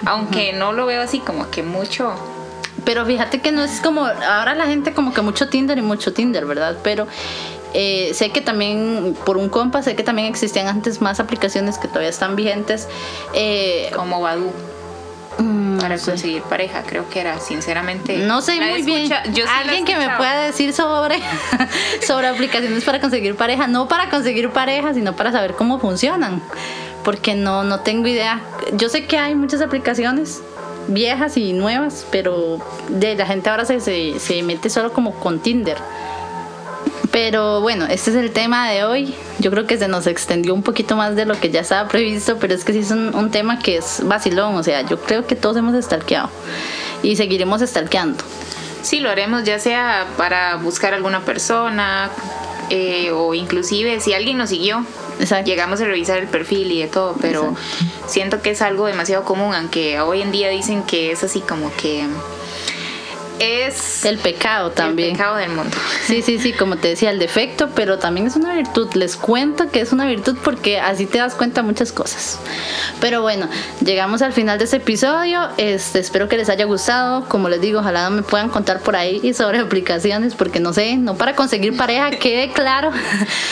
Aunque 0.05 0.53
no 0.53 0.73
lo 0.73 0.85
veo 0.85 1.01
así 1.01 1.19
como 1.19 1.49
que 1.49 1.63
mucho 1.63 2.34
pero 2.85 3.05
fíjate 3.05 3.41
que 3.41 3.51
no 3.51 3.63
es 3.63 3.81
como, 3.81 4.05
ahora 4.05 4.55
la 4.55 4.67
gente 4.67 4.93
como 4.93 5.13
que 5.13 5.21
mucho 5.21 5.49
Tinder 5.49 5.77
y 5.77 5.81
mucho 5.81 6.13
Tinder, 6.13 6.45
¿verdad? 6.45 6.77
Pero 6.83 7.07
eh, 7.73 8.11
sé 8.13 8.29
que 8.29 8.39
también, 8.39 9.17
por 9.25 9.35
un 9.35 9.49
compa, 9.49 9.83
sé 9.83 9.95
que 9.97 10.03
también 10.03 10.29
existían 10.29 10.67
antes 10.67 11.01
más 11.01 11.19
aplicaciones 11.19 11.77
que 11.77 11.89
todavía 11.89 12.09
están 12.09 12.35
vigentes. 12.35 12.87
Eh, 13.33 13.91
como 13.93 14.21
Badu. 14.21 14.53
Mm, 15.37 15.79
para 15.79 15.97
conseguir 15.97 16.41
pareja, 16.43 16.83
creo 16.83 17.09
que 17.09 17.19
era, 17.19 17.37
sinceramente. 17.41 18.19
No 18.19 18.41
sé 18.41 18.61
muy 18.61 18.83
bien. 18.83 19.11
Alguien 19.11 19.83
que 19.83 19.97
me 19.97 20.09
pueda 20.15 20.43
decir 20.43 20.71
sobre, 20.71 21.19
sobre 22.07 22.27
aplicaciones 22.29 22.85
para 22.85 23.01
conseguir 23.01 23.35
pareja, 23.35 23.67
no 23.67 23.89
para 23.89 24.09
conseguir 24.09 24.49
pareja, 24.51 24.93
sino 24.93 25.13
para 25.17 25.33
saber 25.33 25.55
cómo 25.55 25.77
funcionan. 25.77 26.41
Porque 27.03 27.35
no, 27.35 27.65
no 27.65 27.81
tengo 27.81 28.07
idea. 28.07 28.39
Yo 28.73 28.87
sé 28.87 29.05
que 29.05 29.17
hay 29.17 29.35
muchas 29.35 29.61
aplicaciones 29.61 30.41
viejas 30.87 31.37
y 31.37 31.53
nuevas, 31.53 32.05
pero 32.11 32.59
de 32.89 33.15
la 33.15 33.25
gente 33.25 33.49
ahora 33.49 33.65
se, 33.65 33.79
se, 33.79 34.19
se 34.19 34.43
mete 34.43 34.69
solo 34.69 34.93
como 34.93 35.13
con 35.15 35.39
Tinder. 35.39 35.77
Pero 37.15 37.61
bueno, 37.61 37.85
este 37.85 38.09
es 38.09 38.17
el 38.17 38.31
tema 38.31 38.69
de 38.69 38.83
hoy. 38.83 39.15
Yo 39.39 39.49
creo 39.49 39.65
que 39.65 39.77
se 39.77 39.87
nos 39.87 40.05
extendió 40.05 40.53
un 40.53 40.63
poquito 40.63 40.97
más 40.97 41.15
de 41.15 41.25
lo 41.25 41.39
que 41.39 41.49
ya 41.49 41.61
estaba 41.61 41.87
previsto, 41.87 42.35
pero 42.41 42.53
es 42.53 42.65
que 42.65 42.73
sí 42.73 42.79
es 42.79 42.91
un, 42.91 43.31
tema 43.31 43.57
que 43.57 43.77
es 43.77 44.01
vacilón. 44.03 44.55
O 44.55 44.63
sea, 44.63 44.81
yo 44.81 44.99
creo 44.99 45.25
que 45.25 45.37
todos 45.37 45.55
hemos 45.55 45.75
estalqueado 45.75 46.29
y 47.03 47.15
seguiremos 47.15 47.61
estalqueando. 47.61 48.21
Sí, 48.81 48.99
lo 48.99 49.09
haremos 49.09 49.45
ya 49.45 49.59
sea 49.59 50.07
para 50.17 50.57
buscar 50.57 50.93
alguna 50.93 51.21
persona 51.21 52.11
eh, 52.69 53.11
o 53.11 53.33
inclusive 53.33 54.01
si 54.01 54.13
alguien 54.13 54.37
nos 54.37 54.49
siguió. 54.49 54.85
Llegamos 55.45 55.81
a 55.81 55.85
revisar 55.85 56.17
el 56.17 56.27
perfil 56.27 56.71
y 56.71 56.81
de 56.81 56.87
todo, 56.87 57.15
pero 57.21 57.55
siento 58.07 58.41
que 58.41 58.51
es 58.51 58.61
algo 58.61 58.85
demasiado 58.85 59.23
común, 59.23 59.53
aunque 59.55 59.99
hoy 59.99 60.21
en 60.21 60.31
día 60.31 60.49
dicen 60.49 60.83
que 60.83 61.11
es 61.11 61.23
así 61.23 61.39
como 61.39 61.71
que 61.75 62.05
es 63.39 64.05
el 64.05 64.17
pecado 64.17 64.71
también. 64.71 65.09
El 65.09 65.17
pecado 65.17 65.35
del 65.37 65.49
mundo. 65.51 65.75
Sí, 66.05 66.21
sí, 66.21 66.39
sí, 66.39 66.53
como 66.53 66.77
te 66.77 66.89
decía, 66.89 67.09
el 67.09 67.19
defecto, 67.19 67.69
pero 67.75 67.99
también 67.99 68.27
es 68.27 68.35
una 68.35 68.53
virtud. 68.53 68.93
Les 68.93 69.15
cuento 69.15 69.69
que 69.69 69.81
es 69.81 69.91
una 69.91 70.05
virtud 70.05 70.37
porque 70.43 70.79
así 70.79 71.05
te 71.05 71.17
das 71.17 71.35
cuenta 71.35 71.63
muchas 71.63 71.91
cosas. 71.91 72.39
Pero 72.99 73.21
bueno, 73.21 73.49
llegamos 73.83 74.21
al 74.21 74.33
final 74.33 74.57
de 74.57 74.65
este 74.65 74.77
episodio. 74.77 75.49
Este, 75.57 75.99
espero 75.99 76.27
que 76.27 76.37
les 76.37 76.49
haya 76.49 76.65
gustado. 76.65 77.25
Como 77.27 77.49
les 77.49 77.61
digo, 77.61 77.79
ojalá 77.79 78.09
me 78.09 78.23
puedan 78.23 78.49
contar 78.49 78.81
por 78.81 78.95
ahí 78.95 79.33
sobre 79.33 79.59
aplicaciones, 79.59 80.35
porque 80.35 80.59
no 80.59 80.73
sé, 80.73 80.97
no 80.97 81.15
para 81.15 81.35
conseguir 81.35 81.75
pareja, 81.77 82.11
quede 82.19 82.51
claro. 82.51 82.91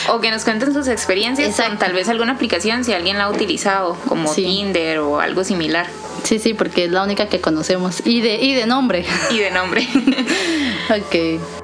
O 0.08 0.20
que 0.20 0.30
nos 0.30 0.44
cuenten 0.44 0.72
sus 0.72 0.88
experiencias 0.88 1.56
con 1.56 1.78
tal 1.78 1.92
vez 1.92 2.08
alguna 2.08 2.32
aplicación, 2.32 2.84
si 2.84 2.92
alguien 2.92 3.18
la 3.18 3.24
ha 3.24 3.30
utilizado, 3.30 3.96
como 4.06 4.32
Tinder 4.32 4.98
o 4.98 5.20
algo 5.20 5.44
similar. 5.44 5.86
Sí, 6.24 6.38
sí, 6.38 6.54
porque 6.54 6.84
es 6.84 6.90
la 6.90 7.02
única 7.02 7.26
que 7.26 7.40
conocemos. 7.40 8.02
Y 8.06 8.22
de, 8.22 8.36
y 8.36 8.54
de 8.54 8.66
nombre. 8.66 9.04
Y 9.30 9.38
de 9.38 9.50
nombre. 9.74 9.86
ok. 10.90 11.63